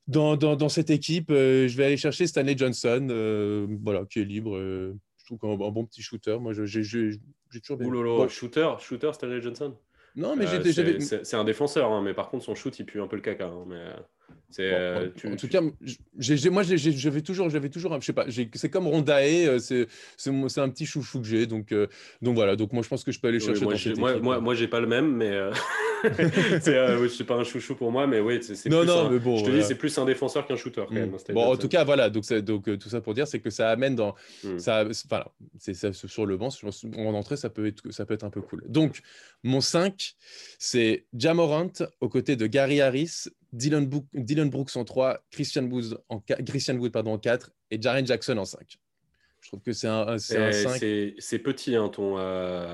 [0.08, 1.30] dans, dans, dans cette équipe.
[1.32, 4.58] Euh, je vais aller chercher Stanley Johnson, voilà, qui est libre.
[4.58, 6.38] je trouve qu'un un bon petit shooter.
[6.40, 6.66] Moi, j'ai
[7.62, 7.88] toujours bien.
[7.88, 9.76] Ouh lolo, Bon, shooter, shooter Stanley Johnson.
[10.16, 13.08] non, mais Euh, c'est un défenseur, hein, mais par contre, son shoot, il pue un
[13.08, 13.48] peu le caca.
[13.48, 13.84] hein, mais
[14.60, 15.62] euh, en- tu- en tout cas,
[16.18, 19.88] j'ai- moi, j'avais toujours, j'avais toujours, un- je sais pas, c'est comme Rondae, euh, c'est
[20.16, 20.30] c'est
[20.60, 21.88] un petit chouchou que j'ai, donc euh,
[22.22, 24.20] donc voilà, donc moi je pense que je peux aller Oui, chercher moi, j'ai- moi,
[24.20, 25.52] moi, moi, j'ai pas le même, mais euh,
[26.62, 29.20] c'est, c'est pas un chouchou pour moi, mais oui, c'est non plus non, un- mais
[29.20, 29.38] bon.
[29.38, 29.62] je te voilà.
[29.62, 30.98] dis, c'est plus un défenseur qu'un shooter quand Mm.
[31.00, 31.14] même.
[31.14, 33.50] hein, Stanley Bon, en tout cas, voilà, donc, donc tout ça pour dire, c'est que
[33.50, 34.60] ça amène dans Mm.
[34.60, 35.28] ça, voilà,
[35.60, 38.30] c'est ça sur le banc, sur- en entrée, ça peut être, ça peut être un
[38.30, 38.64] peu cool.
[38.68, 39.02] Donc
[39.44, 40.14] mon 5,
[40.60, 46.00] c'est Jamorant aux côtés de Gary Harris, Dylan, Book- Dylan Brooks en 3, Christian Wood
[46.10, 48.78] en, Christian Wood pardon, en 4 et Jaren Jackson en 5.
[49.40, 50.64] Je trouve que c'est un, un- c'est un C'est-
[51.14, 51.16] 5.
[51.20, 52.18] C'est petit, hein, ton.
[52.18, 52.68] euh,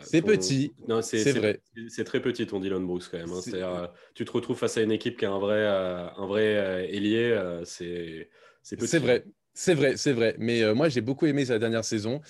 [0.00, 1.60] C'est ton- petit, Non, c'est vrai.
[1.88, 3.30] C'est très petit ton Dylan Brooks quand même.
[3.30, 3.40] hein.
[3.42, 6.08] C'est- C'est-à-dire, euh, tu te retrouves face à une équipe qui a un vrai, euh,
[6.16, 7.30] un vrai euh, ailier.
[7.30, 8.28] euh, c'est
[8.62, 8.88] c'est petit.
[8.88, 9.24] C'est vrai,
[9.60, 10.36] c'est vrai, c'est vrai.
[10.38, 12.20] Mais euh, moi, j'ai beaucoup aimé sa dernière saison.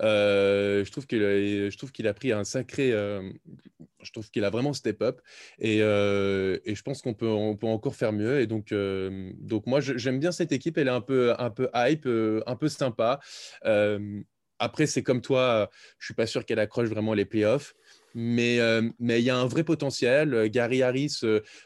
[0.00, 2.92] Euh, je trouve qu'il je trouve qu'il a pris un sacré.
[2.92, 3.22] euh,
[4.02, 5.22] je trouve qu'il a vraiment step up.
[5.58, 8.38] Et, et je pense qu'on peut, on peut encore faire mieux.
[8.40, 8.74] Et donc,
[9.40, 10.76] donc moi, j'aime bien cette équipe.
[10.76, 12.06] Elle est un peu, un peu hype,
[12.46, 13.18] un peu sympa.
[14.58, 17.74] Après, c'est comme toi, je suis pas sûr qu'elle accroche vraiment les playoffs.
[18.14, 20.48] Mais euh, mais il y a un vrai potentiel.
[20.50, 21.20] Gary Harris,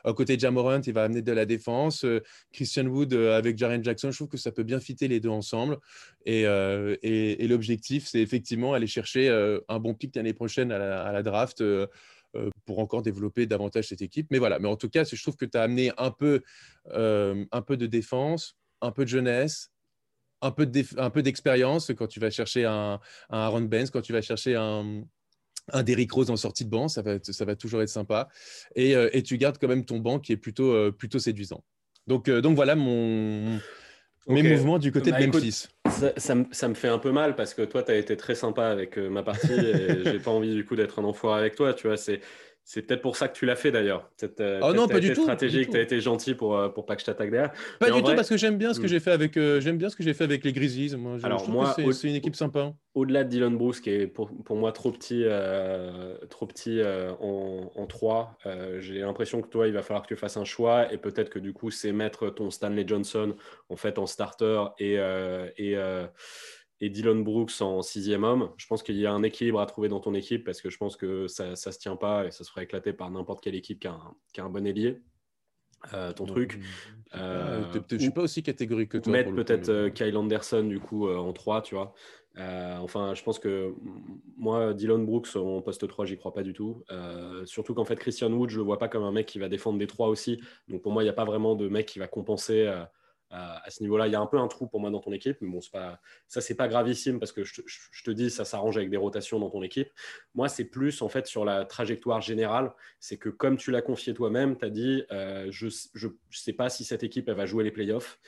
[0.04, 2.04] à côté de Jamorant, il va amener de la défense.
[2.52, 5.78] Christian Wood avec Jaren Jackson, je trouve que ça peut bien fitter les deux ensemble.
[6.24, 9.28] Et, et, l'objectif, c'est effectivement aller chercher
[9.68, 11.62] un bon pic l'année prochaine à la, à la draft.
[12.66, 14.28] pour encore développer davantage cette équipe.
[14.30, 16.42] Mais voilà, mais en tout cas, je trouve que tu as amené un peu,
[16.92, 19.70] un peu de défense, un peu de jeunesse,
[20.40, 20.66] un peu
[21.22, 25.02] d'expérience quand tu vas chercher un, un Aaron Benz, quand tu vas chercher un,
[25.72, 28.28] un Derrick Rose en sortie de banc, ça va, ça va toujours être sympa.
[28.74, 31.64] Et, euh, et, tu gardes quand même ton banc qui est plutôt, euh, plutôt séduisant.
[32.06, 33.58] Donc, euh, donc voilà mon,
[34.28, 35.68] mes mouvements du côté de bah, Memphis.
[35.90, 38.34] ça, ça, ça, me fait un peu mal parce que toi, tu as été très
[38.34, 41.74] sympa avec ma partie et j'ai pas envie du coup d'être un enfoiré avec toi.
[41.74, 42.20] Tu vois, c'est
[42.70, 44.10] c'est peut-être pour ça que tu l'as fait d'ailleurs.
[44.40, 45.22] Euh, oh non, pas du tout.
[45.22, 47.50] Stratégique, tu as été gentil pour, euh, pour pas que je t'attaque derrière.
[47.80, 48.88] Pas du tout, parce que j'aime bien ce que hmm.
[48.88, 50.94] j'ai fait avec euh, j'aime bien ce que j'ai fait avec les Grizzlies.
[50.94, 52.74] Moi, Alors moi, c'est une équipe sympa.
[52.92, 55.24] Au-delà de Dylan Bruce, qui est pour, pour moi trop petit,
[56.28, 56.82] trop petit
[57.20, 58.38] en, en 3,
[58.80, 61.38] j'ai l'impression que toi, il va falloir que tu fasses un choix et peut-être que
[61.38, 63.34] du coup, c'est mettre ton Stanley Johnson
[63.70, 64.96] en fait en starter et,
[65.56, 65.78] et
[66.80, 68.50] et Dylan Brooks en sixième homme.
[68.56, 70.76] Je pense qu'il y a un équilibre à trouver dans ton équipe parce que je
[70.78, 73.56] pense que ça ne se tient pas et ça se ferait éclater par n'importe quelle
[73.56, 75.00] équipe qui a un, qui a un bon ailier.
[75.94, 76.60] Euh, ton truc.
[77.14, 79.12] Euh, je ne suis pas aussi catégorique que toi.
[79.12, 81.94] Mettre peut-être euh, Kyle Anderson du coup en 3, tu vois.
[82.36, 83.74] enfin, je pense que
[84.36, 86.84] moi, Dylan Brooks en poste 3, j'y crois pas du tout.
[87.44, 89.78] surtout qu'en fait, Christian Wood, je le vois pas comme un mec qui va défendre
[89.78, 90.40] des 3 aussi.
[90.68, 92.68] Donc pour moi, il n'y a pas vraiment de mec qui va compenser
[93.30, 94.06] à ce niveau-là.
[94.06, 96.00] Il y a un peu un trou pour moi dans ton équipe, mais bon, pas,
[96.26, 97.62] ça, c'est pas gravissime parce que je,
[98.04, 99.90] te dis, ça s'arrange avec des rotations dans ton équipe.
[100.34, 102.72] Moi, c'est plus en fait sur la trajectoire générale.
[103.00, 106.70] C'est que comme tu l'as confié toi-même, tu as dit, euh, je ne sais pas
[106.70, 108.18] si cette équipe elle va jouer les playoffs.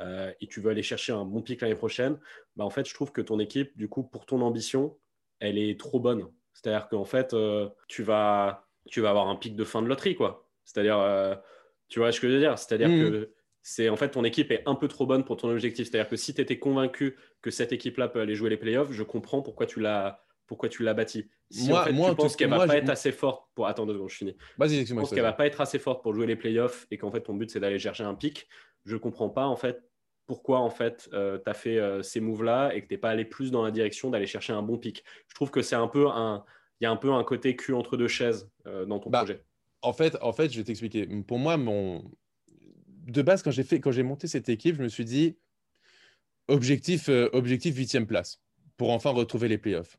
[0.00, 2.18] Euh, et tu veux aller chercher un bon pic l'année prochaine,
[2.54, 4.98] bah, en fait, je trouve que ton équipe, du coup, pour ton ambition,
[5.40, 6.26] elle est trop bonne.
[6.52, 10.14] C'est-à-dire qu'en fait, euh, tu, vas, tu vas avoir un pic de fin de loterie,
[10.14, 10.48] quoi.
[10.64, 11.38] C'est-à-dire,
[11.88, 12.58] tu vois ce que je veux dire?
[12.58, 13.10] C'est-à-dire mmh.
[13.10, 13.30] que
[13.68, 15.88] c'est en fait ton équipe est un peu trop bonne pour ton objectif.
[15.88, 19.02] C'est-à-dire que si tu étais convaincu que cette équipe-là peut aller jouer les playoffs, je
[19.02, 21.28] comprends pourquoi tu l'as pourquoi tu l'as bâti.
[21.50, 23.94] Si moi, en fait, tu penses qu'elle va pas être assez forte pour attendre deux
[23.94, 24.36] secondes, je finis.
[24.56, 27.22] Vas-y, pense qu'elle va pas être assez forte pour jouer les playoffs et qu'en fait
[27.22, 28.46] ton but c'est d'aller chercher un pic.
[28.84, 29.82] Je comprends pas en fait
[30.28, 33.10] pourquoi en fait euh, tu as fait euh, ces moves là et que t'es pas
[33.10, 35.02] allé plus dans la direction d'aller chercher un bon pic.
[35.26, 36.44] Je trouve que c'est un peu un
[36.80, 39.24] il y a un peu un côté cul entre deux chaises euh, dans ton bah,
[39.24, 39.42] projet.
[39.82, 41.06] En fait, en fait, je vais t'expliquer.
[41.26, 42.04] Pour moi, mon,
[43.06, 45.36] de base, quand j'ai fait, quand j'ai monté cette équipe, je me suis dit
[46.48, 48.40] objectif, euh, objectif huitième place
[48.76, 49.98] pour enfin retrouver les playoffs.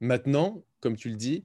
[0.00, 1.44] Maintenant, comme tu le dis,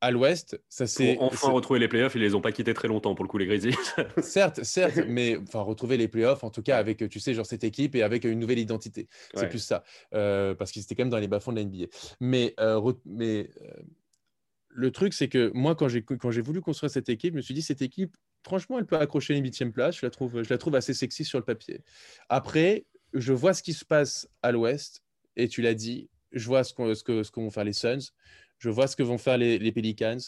[0.00, 2.14] à l'Ouest, ça c'est enfin retrouver les playoffs.
[2.14, 3.76] Ils les ont pas quittés très longtemps pour le coup les Grizzlies.
[4.22, 7.64] certes, certes, mais enfin retrouver les playoffs, en tout cas avec tu sais genre cette
[7.64, 9.08] équipe et avec une nouvelle identité.
[9.34, 11.86] C'est plus ça, euh, parce qu'ils étaient quand même dans les bas-fonds de la NBA.
[12.20, 13.50] Mais euh, mais
[14.78, 17.42] le truc c'est que moi quand j'ai quand j'ai voulu construire cette équipe, je me
[17.42, 19.96] suis dit cette équipe franchement, elle peut accrocher une huitième place.
[19.96, 21.82] Je la, trouve, je la trouve assez sexy sur le papier.
[22.28, 25.02] Après, je vois ce qui se passe à l'ouest,
[25.34, 28.12] et tu l'as dit, je vois ce, ce, que, ce que vont faire les Suns,
[28.58, 30.18] je vois ce que vont faire les, Pelicans,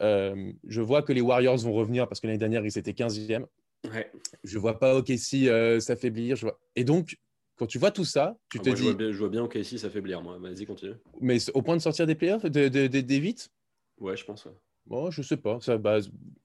[0.00, 3.46] euh, je vois que les Warriors vont revenir parce que l'année dernière, ils étaient 15e.
[3.92, 4.10] Ouais.
[4.44, 6.36] Je vois pas OKC euh, s'affaiblir.
[6.36, 6.58] Vois...
[6.76, 7.16] Et donc,
[7.56, 8.76] quand tu vois tout ça, tu ah, te dis.
[8.76, 10.38] Je vois, bien, je vois bien OKC s'affaiblir, moi.
[10.38, 10.94] Vas-y, continue.
[11.20, 13.50] Mais au point de sortir des playoffs, des de, de, de, vite
[13.98, 14.46] Ouais, je pense.
[14.86, 15.58] Bon, je sais pas.
[15.60, 15.98] Ça, bah,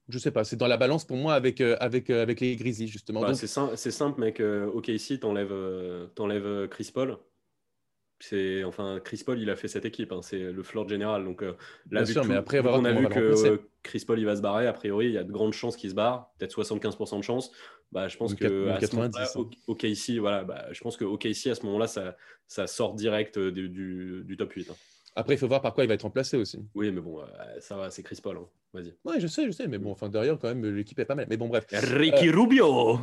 [0.09, 0.43] je sais pas.
[0.43, 3.21] C'est dans la balance pour moi avec, euh, avec, euh, avec les Grizzlies, justement.
[3.21, 4.39] Bah, c'est, simple, mec.
[4.39, 5.53] Euh, ok, ici, t'enlèves,
[6.15, 7.17] t'enlèves Chris Paul.
[8.19, 10.11] C'est, enfin, Chris Paul, il a fait cette équipe.
[10.11, 11.23] Hein, c'est le floor général.
[11.23, 11.43] Donc
[11.89, 14.67] là, sûr, mais après, on a vu que Chris Paul, il va se barrer.
[14.67, 16.31] A priori, il y a de grandes chances qu'il se barre.
[16.37, 17.51] Peut-être 75% de chance.
[17.91, 19.37] Bah, je pense que à 90,
[19.67, 22.15] OK, ici, voilà, bah, je pense que OK, ici, à ce moment-là, ça,
[22.47, 24.71] ça sort direct du, du, du top 8.
[25.15, 26.59] Après, il faut voir par quoi il va être remplacé aussi.
[26.73, 27.25] Oui, mais bon, euh,
[27.59, 28.37] ça va, c'est Chris Paul.
[28.37, 28.47] Hein.
[28.73, 28.93] Vas-y.
[29.03, 31.27] Oui, je sais, je sais, mais bon, enfin, derrière, quand même, l'équipe est pas mal.
[31.29, 31.65] Mais bon, bref.
[31.69, 32.97] Ricky euh, Rubio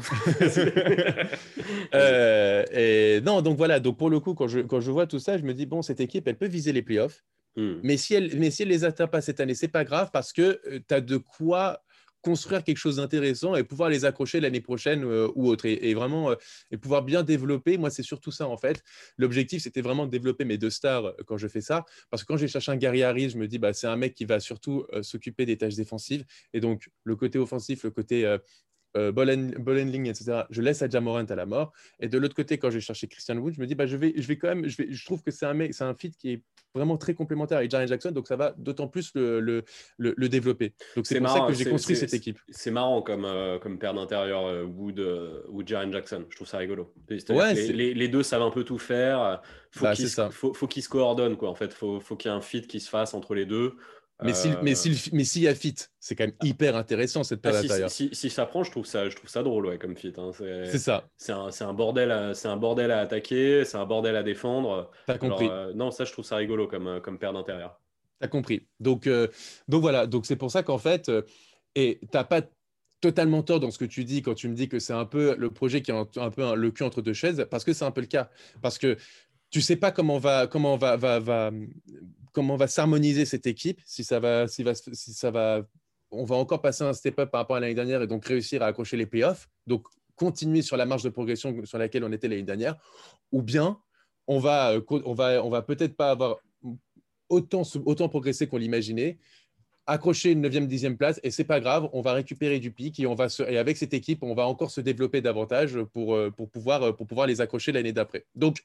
[1.94, 5.18] euh, et Non, donc voilà, donc pour le coup, quand je, quand je vois tout
[5.18, 7.24] ça, je me dis, bon, cette équipe, elle peut viser les playoffs.
[7.56, 7.74] Hmm.
[7.82, 10.32] Mais, si elle, mais si elle les atteint pas cette année, c'est pas grave parce
[10.32, 11.82] que tu as de quoi
[12.22, 15.66] construire quelque chose d'intéressant et pouvoir les accrocher l'année prochaine euh, ou autre.
[15.66, 16.34] Et, vraiment, euh,
[16.70, 18.82] et pouvoir bien développer, moi, c'est surtout ça, en fait.
[19.16, 21.84] L'objectif, c'était vraiment de développer mes deux stars euh, quand je fais ça.
[22.10, 24.14] Parce que quand j'ai cherché un Gary Harris, je me dis, bah, c'est un mec
[24.14, 26.24] qui va surtout s'occuper des tâches défensives.
[26.52, 28.38] Et donc, le côté offensif, le côté
[28.96, 30.42] euh, handling, etc.
[30.50, 31.72] Je laisse à Jamorant à la mort.
[32.00, 34.14] Et de l'autre côté, quand j'ai cherché Christian Wood, je me dis, bah, je, vais,
[34.16, 36.10] je vais quand même, je, vais, je trouve que c'est un mec, c'est un fit
[36.10, 36.42] qui est
[36.74, 39.64] vraiment très complémentaire avec Jaren Jackson, donc ça va d'autant plus le, le,
[39.96, 40.74] le, développer.
[40.96, 42.38] Donc c'est pour ça que j'ai construit cette équipe.
[42.50, 45.00] C'est marrant comme, euh, comme paire d'intérieur euh, Wood
[45.48, 46.24] ou Jaren Jackson.
[46.28, 46.94] Je trouve ça rigolo.
[47.30, 49.42] Ouais, les, les, deux savent un peu tout faire.
[49.70, 51.48] Faut bah, qu'il faut, faut qu'ils se coordonnent quoi.
[51.48, 53.74] En fait, faut, faut qu'il y ait un fit qui se fasse entre les deux.
[54.22, 57.22] Mais s'il Euh, mais s'il mais s'il y a fit, c'est quand même hyper intéressant
[57.22, 57.90] cette ah, si, d'intérieur.
[57.90, 60.12] si, si ça prend, je trouve ça, je trouve ça drôle ouais, comme fit.
[60.16, 60.30] hein.
[60.36, 64.16] C'est- ça, C'est un, un bordel, à- c'est un bordel à attaquer, c'est un bordel
[64.16, 64.90] à défendre.
[65.06, 65.48] t'as compris.
[65.48, 67.80] euh, non, ça, je trouve ça rigolo comme, euh, comme paire d'intérieur.
[68.20, 68.66] T'as compris.
[68.80, 69.28] Donc, euh,
[69.68, 71.22] donc voilà, donc c'est pour ça qu'en fait, euh,
[71.76, 72.42] et t'as pas
[73.00, 75.36] totalement tort dans ce que tu dis quand tu me dis que c'est un peu
[75.38, 77.72] le projet qui est un, un peu un- le cul entre deux chaises, parce que
[77.72, 78.28] c'est un peu le cas.
[78.60, 78.96] Parce que
[79.50, 81.50] tu sais pas comment va, comment va, va, va,
[82.32, 85.62] comment va s'harmoniser cette équipe, si ça va, si ça va,
[86.10, 88.62] on va encore passer un step up par rapport à l'année dernière et donc réussir
[88.62, 92.28] à accrocher les playoffs, donc continuer sur la marge de progression sur laquelle on était
[92.28, 92.76] l'année dernière,
[93.32, 93.78] ou bien
[94.26, 96.36] on va, on va, on va peut-être pas avoir
[97.28, 99.18] autant, autant progressé qu'on l'imaginait,
[99.86, 103.06] accrocher une 9e, 10e place, et c'est pas grave, on va récupérer du pic et,
[103.06, 106.94] on va et avec cette équipe, on va encore se développer davantage pour, pour, pouvoir,
[106.94, 108.26] pour pouvoir les accrocher l'année d'après.
[108.34, 108.58] Donc,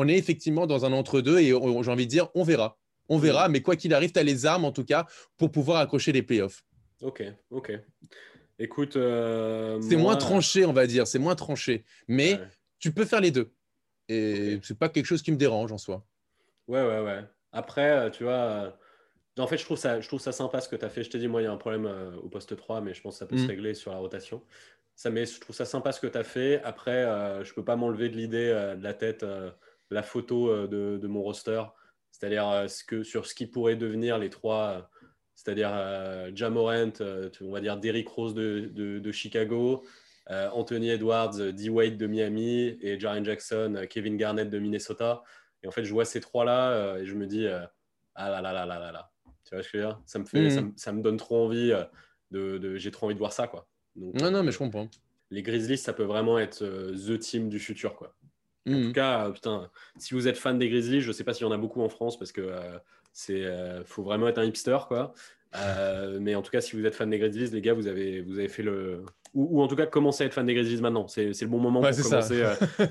[0.00, 1.54] on est effectivement dans un entre-deux et j'ai
[1.90, 2.78] envie de dire, on verra.
[3.08, 5.06] On verra, mais quoi qu'il arrive, tu as les armes en tout cas
[5.36, 6.62] pour pouvoir accrocher les playoffs.
[7.02, 7.72] Ok, ok.
[8.60, 11.84] Écoute, euh, C'est moi- moins tranché, on va dire, c'est moins tranché.
[12.06, 12.40] Mais Ouais.
[12.78, 13.50] tu peux faire les deux.
[14.08, 16.04] Et c'est pas quelque chose qui me dérange en soi.
[16.68, 17.24] Ouais, ouais, ouais.
[17.52, 18.70] Après, euh, tu vois, euh,
[19.38, 21.02] en fait, je trouve ça, je trouve ça sympa ce que tu as fait.
[21.02, 23.00] Je t'ai dit, moi, il y a un problème euh, au poste 3, mais je
[23.00, 23.48] pense que ça peut se Mm.
[23.48, 24.42] régler sur la rotation.
[24.94, 26.60] Ça, mais je trouve ça sympa ce que tu as fait.
[26.62, 29.24] Après, euh, je peux pas m'enlever de l'idée de la tête,
[29.90, 31.62] la photo euh, de, de mon roster,
[32.10, 34.80] c'est-à-dire euh, ce que, sur ce qui pourrait devenir les trois, euh,
[35.34, 36.92] c'est-à-dire euh, Jamorant,
[37.40, 39.84] on va dire Derrick Rose de, de- de Chicago,
[40.30, 41.70] Anthony Edwards, D.
[41.70, 45.22] Wade de Miami et Jaren Jackson, Kevin Garnett de Minnesota.
[45.62, 47.46] Et en fait, je vois ces trois-là et je me dis,
[48.14, 49.10] ah là là là là là là.
[49.46, 50.02] Tu vois ce que je veux dire?
[50.04, 50.50] Ça me, fait, Mhm.
[50.50, 51.72] ça, me, ça me donne trop envie.
[52.30, 53.46] de, de- J'ai trop envie de voir ça.
[53.48, 53.66] Quoi.
[53.96, 54.90] Donc, Non, non, mais je comprends.
[55.30, 57.94] Les Grizzlies, ça peut vraiment être the team du futur.
[57.96, 58.14] Quoi.
[58.66, 58.86] En Mhm.
[58.88, 61.52] tout cas, putain, si vous êtes fan des Grizzlies, je sais pas s'il y en
[61.52, 62.78] a beaucoup en France parce que euh,
[63.12, 65.14] c'est euh, faut vraiment être un hipster quoi.
[65.56, 68.20] Euh, mais en tout cas, si vous êtes fan des Grizzlies, les gars, vous avez
[68.20, 70.82] vous avez fait le ou, ou en tout cas commencez à être fan des Grizzlies
[70.82, 71.08] maintenant.
[71.08, 72.42] C'est c'est le bon moment Ouais, pour commencer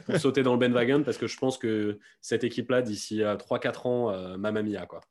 [0.06, 4.38] pour sauter dans le bandwagon parce que je pense que cette équipe-là, d'ici 3-4 ans,
[4.38, 5.01] mamma mia quoi.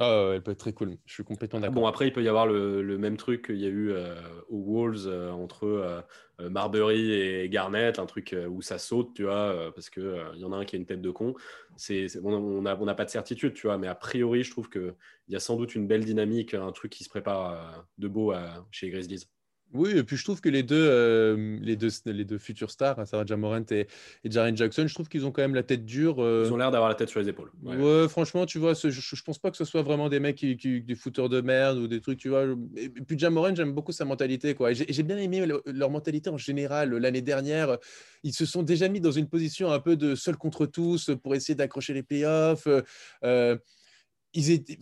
[0.00, 0.98] Ah, ouais, elle peut être très cool.
[1.06, 1.82] Je suis complètement d'accord.
[1.82, 4.14] Bon, après, il peut y avoir le, le même truc qu'il y a eu euh,
[4.48, 6.00] aux Wolves euh, entre euh,
[6.48, 10.02] Marbury et Garnett, un truc où ça saute, tu vois, parce qu'il
[10.34, 11.34] il y en a un qui a une tête de con.
[11.76, 14.70] C'est, c'est- on n'a on pas de certitude, tu vois, mais a priori, je trouve
[14.70, 14.94] qu'il
[15.28, 18.32] y a sans doute une belle dynamique, un truc qui se prépare de beau
[18.70, 19.26] chez Grizzlies.
[19.72, 22.98] Oui, et puis je trouve que les deux, euh, les deux, les deux futurs stars,
[22.98, 23.86] à savoir Jamorant et,
[24.24, 26.16] et Jaren Jackson, je trouve qu'ils ont quand même la tête dure.
[26.20, 27.52] euh, Ils ont l'air d'avoir la tête sur les épaules.
[27.62, 28.08] Ouais, Ouais.
[28.08, 30.56] franchement, tu vois, ce- je, je pense pas que ce soit vraiment des mecs qui,
[30.56, 32.46] qui- des footeurs de merde ou des trucs, tu vois.
[32.76, 34.72] Et puis Jamoran, j'aime beaucoup sa mentalité, quoi.
[34.72, 36.90] J'ai bien aimé le- leur mentalité en général.
[36.92, 37.78] L'année dernière,
[38.24, 41.34] ils se sont déjà mis dans une position un peu de seul contre tous pour
[41.36, 42.66] essayer d'accrocher les playoffs.
[43.22, 43.56] Euh,
[44.34, 44.78] ils étaient,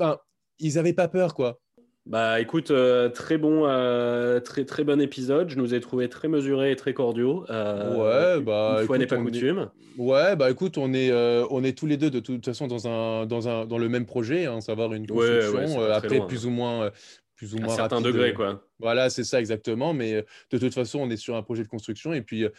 [0.59, 1.61] ils avaient pas peur, quoi.
[2.09, 5.51] Bah écoute, euh, très bon, euh, très très bon épisode.
[5.51, 7.44] Je nous ai trouvé très mesurés et très cordiaux.
[7.51, 9.68] Euh, Ouais, bah, une fois n'est écoute, pas on est- coutume.
[9.99, 11.12] Ouais, bah écoute, on est,
[11.51, 14.07] on est tous les deux de toute façon dans, un, dans, un, dans le même
[14.07, 16.27] projet, hein, savoir une Ouais, ouais, construction, après loin.
[16.27, 16.90] plus ou moins,
[17.38, 18.64] plus ou À un moins certain rapide, degré, euh, quoi.
[18.81, 19.94] Voilà, c'est ça exactement.
[19.94, 22.51] Mais euh, de toute façon, on est sur un projet de construction et puis euh,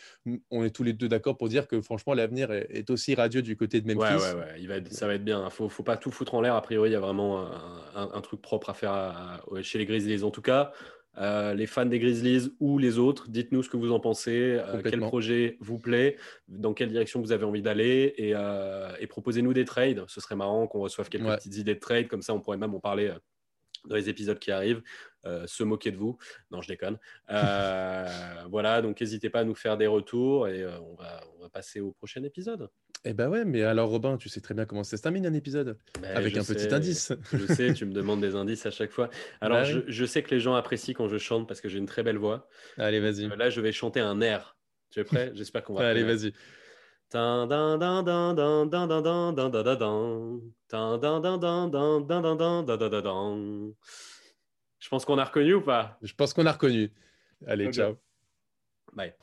[0.49, 3.55] on est tous les deux d'accord pour dire que franchement, l'avenir est, aussi radieux du
[3.55, 4.13] côté de Memphis.
[4.15, 4.55] Ouais, ouais, ouais.
[4.59, 5.47] Il va être- ça va être bien.
[5.51, 6.55] Faut, faut pas tout foutre en l'air.
[6.55, 7.51] A priori, il y a vraiment un,
[7.95, 10.23] un- un truc propre à faire à- à- ouais, chez les Grizzlies.
[10.23, 10.71] En tout cas,
[11.17, 14.57] euh, les fans des Grizzlies ou les autres, dites-nous ce que vous en pensez.
[14.59, 16.15] euh, quel projet vous plaît
[16.47, 20.05] Dans quelle direction vous avez envie d'aller Et, euh, et proposez-nous des trades.
[20.07, 21.35] Ce serait marrant qu'on reçoive quelques Ouais.
[21.35, 22.07] petites idées de trades.
[22.07, 23.11] Comme ça, on pourrait même en parler.
[23.85, 24.81] Dans les épisodes qui arrivent,
[25.25, 26.17] euh, se moquer de vous.
[26.51, 26.97] Non, je déconne.
[27.29, 28.07] Euh,
[28.49, 31.49] voilà, donc n'hésitez pas à nous faire des retours et euh, on, va, on va
[31.49, 32.69] passer au prochain épisode.
[33.05, 35.33] Eh ben ouais, mais alors Robin, tu sais très bien comment ça se termine un
[35.33, 37.13] épisode Mais avec un petit indice.
[37.31, 39.09] Je sais, tu me demandes des indices à chaque fois.
[39.39, 41.77] Alors, Bah je, je sais que les gens apprécient quand je chante parce que j'ai
[41.77, 42.49] une très belle voix.
[42.77, 43.27] Allez, vas-y.
[43.37, 44.57] Là, je vais chanter un air.
[44.91, 45.31] Tu es prêt?
[45.33, 45.87] J'espère qu'on va.
[45.87, 46.33] Allez, vas-y.
[54.79, 56.91] Je pense qu'on a reconnu ou pas Je pense qu'on a reconnu.
[57.47, 57.97] Allez, ciao.
[58.93, 59.13] Bye.